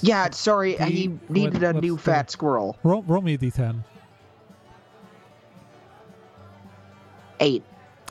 Yeah, 0.00 0.30
sorry, 0.30 0.76
Do 0.76 0.84
he 0.84 1.18
needed 1.28 1.62
what- 1.62 1.76
a 1.76 1.80
new 1.80 1.96
the- 1.96 2.02
fat 2.02 2.30
squirrel. 2.30 2.78
roll 2.84 3.02
roll 3.02 3.22
me 3.22 3.34
a 3.34 3.38
d10. 3.38 3.82
Eight. 7.40 7.64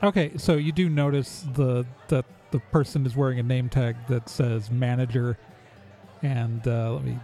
Okay, 0.04 0.34
so 0.38 0.56
you 0.56 0.72
do 0.74 0.90
notice 0.90 1.46
the 1.54 1.86
that 2.10 2.26
the 2.52 2.60
person 2.60 3.06
is 3.06 3.16
wearing 3.16 3.40
a 3.40 3.44
name 3.44 3.70
tag 3.70 3.96
that 4.10 4.28
says 4.30 4.70
manager, 4.70 5.38
and 6.22 6.68
uh, 6.68 6.92
let 6.94 7.04
me 7.06 7.18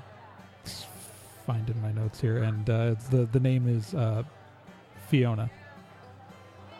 find 1.45 1.70
in 1.70 1.80
my 1.82 1.91
notes 1.91 2.22
here, 2.22 2.41
and 2.43 2.70
uh, 2.70 2.95
the 3.10 3.28
the 3.34 3.39
name 3.41 3.68
is 3.68 3.93
uh, 3.93 4.24
Fiona. 5.10 5.49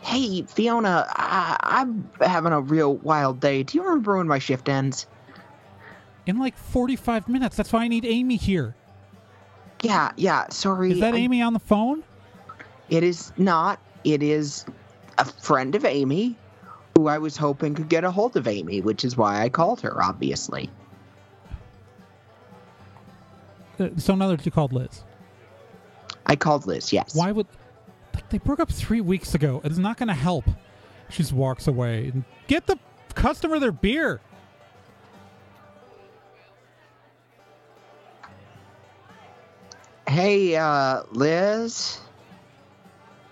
Hey, 0.02 0.42
Fiona, 0.44 1.06
I, 1.10 1.58
I'm 1.62 2.10
having 2.20 2.54
a 2.54 2.62
real 2.62 2.96
wild 2.98 3.40
day. 3.40 3.64
Do 3.64 3.78
you 3.78 3.84
remember 3.84 4.18
when 4.18 4.28
my 4.28 4.40
shift 4.40 4.68
ends? 4.68 5.06
In 6.26 6.40
like 6.40 6.58
forty 6.58 6.96
five 6.96 7.28
minutes. 7.28 7.56
That's 7.56 7.72
why 7.72 7.84
I 7.84 7.88
need 7.88 8.06
Amy 8.06 8.36
here. 8.36 8.76
Yeah, 9.84 10.12
yeah, 10.16 10.48
sorry. 10.50 10.92
Is 10.92 11.00
that 11.00 11.14
I- 11.14 11.18
Amy 11.18 11.42
on 11.42 11.54
the 11.54 11.60
phone? 11.60 12.04
It 12.90 13.04
is 13.04 13.32
not. 13.38 13.80
It 14.04 14.22
is 14.24 14.66
a 15.18 15.26
friend 15.26 15.76
of 15.76 15.86
Amy 15.86 16.36
who 16.98 17.08
I 17.08 17.18
was 17.18 17.38
hoping 17.38 17.74
could 17.74 17.90
get 17.90 18.04
a 18.04 18.12
hold 18.12 18.36
of 18.36 18.48
Amy, 18.48 18.82
which 18.82 19.06
is 19.06 19.16
why 19.16 19.42
I 19.42 19.50
called 19.50 19.82
her, 19.82 20.04
obviously. 20.04 20.70
Uh, 23.80 23.90
so 23.98 24.14
in 24.14 24.22
other 24.22 24.34
words, 24.34 24.46
you 24.46 24.52
called 24.52 24.74
Liz. 24.74 25.04
I 26.26 26.36
called 26.36 26.68
Liz, 26.68 26.92
yes. 26.92 27.16
Why 27.16 27.32
would 27.32 27.48
they 28.32 28.38
broke 28.40 28.60
up 28.60 28.72
three 28.72 29.02
weeks 29.02 29.36
ago? 29.36 29.62
It's 29.64 29.78
not 29.78 29.98
going 29.98 30.08
to 30.08 30.14
help. 30.14 30.46
She 31.10 31.18
just 31.18 31.34
walks 31.34 31.68
away 31.68 32.08
and 32.08 32.24
get 32.48 32.66
the 32.68 32.80
customer 33.14 33.60
their 33.60 33.72
beer. 33.72 34.22
Hey, 40.08 40.56
uh, 40.56 41.04
Liz? 41.12 42.00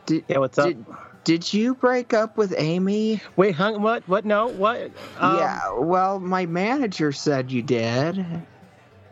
Did, 0.05 0.23
Yeah, 0.27 0.37
what's 0.37 0.57
up? 0.57 0.67
did, 0.67 0.85
did 1.23 1.53
you 1.53 1.75
break 1.75 2.13
up 2.13 2.37
with 2.37 2.53
Amy? 2.57 3.21
Wait, 3.35 3.55
hung, 3.55 3.81
what? 3.81 4.07
What? 4.07 4.25
No, 4.25 4.47
what? 4.47 4.91
Um, 5.19 5.37
yeah, 5.37 5.71
well, 5.77 6.19
my 6.19 6.45
manager 6.45 7.11
said 7.11 7.51
you 7.51 7.61
did. 7.61 8.25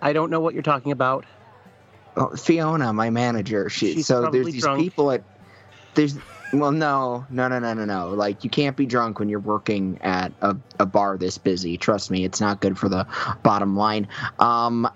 I 0.01 0.13
don't 0.13 0.29
know 0.29 0.39
what 0.39 0.53
you're 0.53 0.63
talking 0.63 0.91
about. 0.91 1.25
Oh, 2.15 2.35
Fiona, 2.35 2.93
my 2.93 3.09
manager. 3.09 3.69
She, 3.69 3.95
She's 3.95 4.07
so 4.07 4.29
there's 4.31 4.47
these 4.47 4.63
drunk. 4.63 4.79
people 4.81 5.11
at 5.11 5.23
there's 5.97 6.15
well 6.53 6.71
no 6.71 7.25
no 7.29 7.49
no 7.49 7.59
no 7.59 7.73
no 7.73 7.83
no 7.83 8.09
like 8.09 8.45
you 8.45 8.49
can't 8.49 8.77
be 8.77 8.85
drunk 8.85 9.19
when 9.19 9.27
you're 9.27 9.39
working 9.41 9.99
at 10.01 10.31
a, 10.41 10.55
a 10.79 10.85
bar 10.85 11.17
this 11.17 11.37
busy 11.37 11.77
trust 11.77 12.09
me 12.09 12.23
it's 12.23 12.39
not 12.39 12.61
good 12.61 12.77
for 12.77 12.87
the 12.87 13.05
bottom 13.43 13.75
line 13.75 14.07
um 14.39 14.89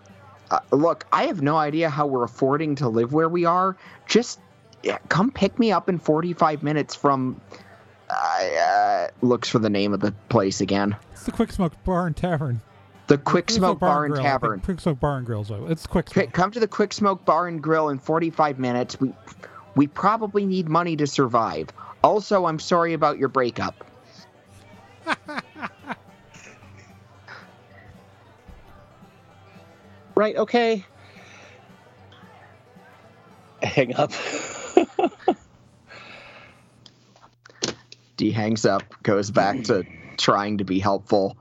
uh, 0.52 0.60
look 0.72 1.06
i 1.12 1.24
have 1.24 1.42
no 1.42 1.58
idea 1.58 1.90
how 1.90 2.08
we're 2.08 2.24
affording 2.24 2.76
to 2.76 2.88
live 2.88 3.12
where 3.12 3.28
we 3.28 3.44
are 3.44 3.76
just 4.08 4.40
yeah, 4.84 4.98
come 5.10 5.30
pick 5.30 5.60
me 5.60 5.72
up 5.72 5.90
in 5.90 6.00
45 6.00 6.64
minutes 6.64 6.96
from 6.96 7.40
uh, 8.10 8.14
uh, 8.14 9.08
looks 9.22 9.48
for 9.50 9.60
the 9.60 9.70
name 9.70 9.94
of 9.94 10.00
the 10.00 10.12
place 10.30 10.62
again 10.62 10.96
It's 11.12 11.24
the 11.24 11.32
Quick 11.32 11.52
Smoke 11.52 11.74
Bar 11.84 12.08
and 12.08 12.16
Tavern. 12.18 12.62
the 13.08 13.18
quick 13.18 13.48
Quick 13.48 13.50
smoke 13.52 13.80
bar 13.80 14.06
and 14.06 14.14
Grill. 14.14 14.24
Tavern 14.24 14.60
Quick 14.62 14.80
Smoke 14.80 15.00
Bar 15.00 15.18
and 15.18 15.26
Grill. 15.26 15.44
So 15.44 15.68
it's 15.68 15.86
Quick 15.86 16.10
Smoke. 16.10 16.32
come 16.34 16.52
to 16.52 16.60
the 16.60 16.68
Quick 16.68 16.94
Smoke 16.94 17.24
Bar 17.26 17.48
and 17.48 17.62
Grill 17.62 17.90
in 17.90 18.00
45 18.00 18.58
minutes. 18.60 19.00
We 19.00 19.14
we 19.76 19.88
probably 19.88 20.46
need 20.46 20.70
money 20.70 20.96
to 20.98 21.08
survive. 21.08 21.70
Also, 22.04 22.46
I'm 22.46 22.60
sorry 22.60 22.94
about 22.94 23.18
your 23.18 23.30
breakup. 23.30 23.84
Right. 30.16 30.36
Okay. 30.36 30.86
Hang 33.64 33.96
up. 33.96 34.12
Dee 38.18 38.32
hangs 38.32 38.66
up, 38.66 38.84
goes 39.02 39.32
back 39.32 39.64
to 39.64 39.84
trying 40.18 40.60
to 40.60 40.64
be 40.64 40.78
helpful. 40.80 41.38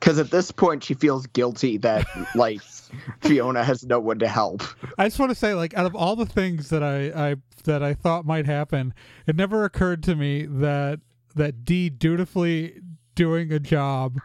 Because 0.00 0.18
at 0.18 0.30
this 0.32 0.50
point, 0.50 0.82
she 0.82 0.94
feels 0.94 1.26
guilty 1.28 1.78
that, 1.78 2.06
like, 2.34 2.60
Fiona 3.20 3.62
has 3.62 3.84
no 3.84 4.00
one 4.00 4.18
to 4.18 4.26
help. 4.26 4.62
I 4.98 5.06
just 5.06 5.18
want 5.18 5.30
to 5.30 5.34
say, 5.34 5.54
like, 5.54 5.74
out 5.74 5.86
of 5.86 5.94
all 5.94 6.16
the 6.16 6.26
things 6.26 6.68
that 6.68 6.82
I, 6.82 7.30
I 7.30 7.36
that 7.64 7.82
I 7.82 7.94
thought 7.94 8.24
might 8.24 8.46
happen, 8.46 8.94
it 9.26 9.36
never 9.36 9.64
occurred 9.64 10.02
to 10.04 10.14
me 10.14 10.46
that 10.46 11.00
that 11.34 11.64
D 11.64 11.90
dutifully 11.90 12.80
doing 13.14 13.52
a 13.52 13.58
job 13.58 14.18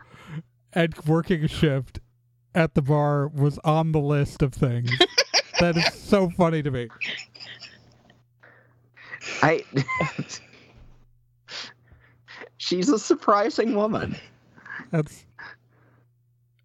and 0.73 0.95
working 1.05 1.43
a 1.43 1.47
shift 1.47 1.99
at 2.53 2.75
the 2.75 2.81
bar 2.81 3.27
was 3.27 3.57
on 3.59 3.91
the 3.91 3.99
list 3.99 4.41
of 4.41 4.53
things. 4.53 4.91
that 5.59 5.77
is 5.77 5.93
so 5.93 6.29
funny 6.29 6.61
to 6.61 6.71
me. 6.71 6.87
I. 9.41 9.63
She's 12.57 12.89
a 12.89 12.99
surprising 12.99 13.75
woman. 13.75 14.15
That's. 14.91 15.25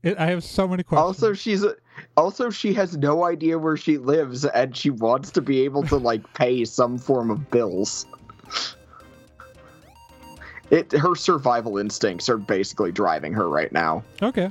It, 0.03 0.19
I 0.19 0.27
have 0.27 0.45
so 0.45 0.69
many 0.69 0.83
questions. 0.83 1.23
Also, 1.23 1.33
she's 1.33 1.63
a, 1.63 1.77
also 2.17 2.51
she 2.51 2.73
has 2.75 2.97
no 2.97 3.25
idea 3.25 3.59
where 3.59 3.77
she 3.77 3.99
lives, 3.99 4.45
and 4.45 4.77
she 4.77 4.91
wants 4.91 5.31
to 5.33 5.41
be 5.41 5.63
able 5.63 5.83
to 5.85 5.97
like 5.97 6.33
pay 6.35 6.65
some 6.65 6.99
form 6.99 7.31
of 7.31 7.51
bills. 7.51 8.07
It 10.71 10.93
her 10.93 11.15
survival 11.15 11.79
instincts 11.79 12.29
are 12.29 12.39
basically 12.39 12.93
driving 12.93 13.33
her 13.35 13.49
right 13.49 13.73
now. 13.73 14.03
okay. 14.23 14.51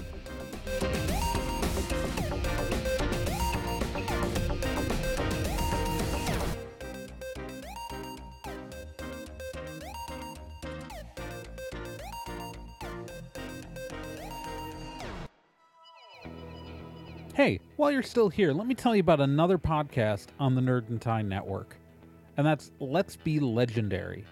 While 17.91 17.95
you're 17.95 18.03
still 18.03 18.29
here, 18.29 18.53
let 18.53 18.67
me 18.67 18.73
tell 18.73 18.95
you 18.95 19.01
about 19.01 19.19
another 19.19 19.57
podcast 19.57 20.27
on 20.39 20.55
the 20.55 20.61
Nerd 20.61 20.87
and 20.87 21.27
Network, 21.27 21.75
and 22.37 22.47
that's 22.47 22.71
Let's 22.79 23.17
Be 23.17 23.37
Legendary. 23.37 24.23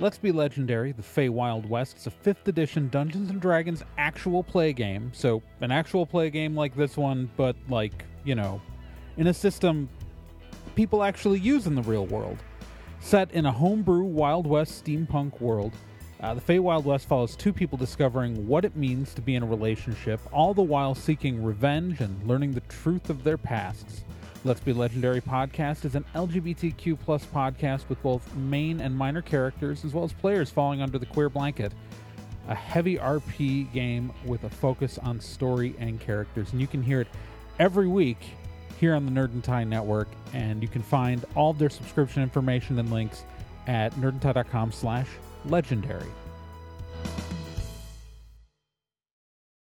Let's 0.00 0.16
Be 0.16 0.32
Legendary, 0.32 0.92
the 0.92 1.02
Fey 1.02 1.28
Wild 1.28 1.68
West, 1.68 1.98
is 1.98 2.06
a 2.06 2.10
5th 2.10 2.48
edition 2.48 2.88
Dungeons 2.88 3.28
and 3.28 3.42
Dragons 3.42 3.82
actual 3.98 4.42
play 4.42 4.72
game. 4.72 5.10
So, 5.12 5.42
an 5.60 5.70
actual 5.70 6.06
play 6.06 6.30
game 6.30 6.56
like 6.56 6.74
this 6.74 6.96
one, 6.96 7.30
but 7.36 7.56
like, 7.68 8.06
you 8.24 8.34
know, 8.34 8.58
in 9.18 9.26
a 9.26 9.34
system 9.34 9.90
people 10.74 11.02
actually 11.02 11.40
use 11.40 11.66
in 11.66 11.74
the 11.74 11.82
real 11.82 12.06
world. 12.06 12.38
Set 13.00 13.30
in 13.32 13.44
a 13.44 13.52
homebrew 13.52 14.04
Wild 14.04 14.46
West 14.46 14.82
steampunk 14.82 15.42
world, 15.42 15.74
uh, 16.20 16.34
the 16.34 16.40
Fey 16.40 16.58
Wild 16.58 16.84
West 16.84 17.06
follows 17.06 17.36
two 17.36 17.52
people 17.52 17.78
discovering 17.78 18.48
what 18.48 18.64
it 18.64 18.74
means 18.74 19.14
to 19.14 19.22
be 19.22 19.36
in 19.36 19.42
a 19.42 19.46
relationship, 19.46 20.20
all 20.32 20.52
the 20.52 20.62
while 20.62 20.94
seeking 20.94 21.44
revenge 21.44 22.00
and 22.00 22.26
learning 22.26 22.52
the 22.52 22.60
truth 22.62 23.08
of 23.08 23.22
their 23.22 23.38
pasts. 23.38 24.02
Let's 24.44 24.60
Be 24.60 24.72
Legendary 24.72 25.20
podcast 25.20 25.84
is 25.84 25.94
an 25.94 26.04
LGBTQ 26.14 26.98
plus 27.00 27.24
podcast 27.26 27.88
with 27.88 28.02
both 28.02 28.34
main 28.34 28.80
and 28.80 28.96
minor 28.96 29.22
characters, 29.22 29.84
as 29.84 29.94
well 29.94 30.04
as 30.04 30.12
players 30.12 30.50
falling 30.50 30.82
under 30.82 30.98
the 30.98 31.06
queer 31.06 31.28
blanket. 31.28 31.72
A 32.48 32.54
heavy 32.54 32.96
RP 32.96 33.72
game 33.72 34.12
with 34.24 34.44
a 34.44 34.50
focus 34.50 34.98
on 34.98 35.20
story 35.20 35.74
and 35.78 36.00
characters, 36.00 36.52
and 36.52 36.60
you 36.60 36.66
can 36.66 36.82
hear 36.82 37.00
it 37.00 37.08
every 37.58 37.86
week 37.86 38.18
here 38.80 38.94
on 38.94 39.04
the 39.04 39.12
Nerd 39.12 39.32
and 39.32 39.44
Tie 39.44 39.64
Network, 39.64 40.08
and 40.32 40.62
you 40.62 40.68
can 40.68 40.82
find 40.82 41.24
all 41.34 41.52
their 41.52 41.70
subscription 41.70 42.22
information 42.22 42.78
and 42.78 42.90
links 42.90 43.24
at 43.66 43.92
nerdandtie.com 43.96 44.72
slash 44.72 45.08
legendary. 45.46 46.10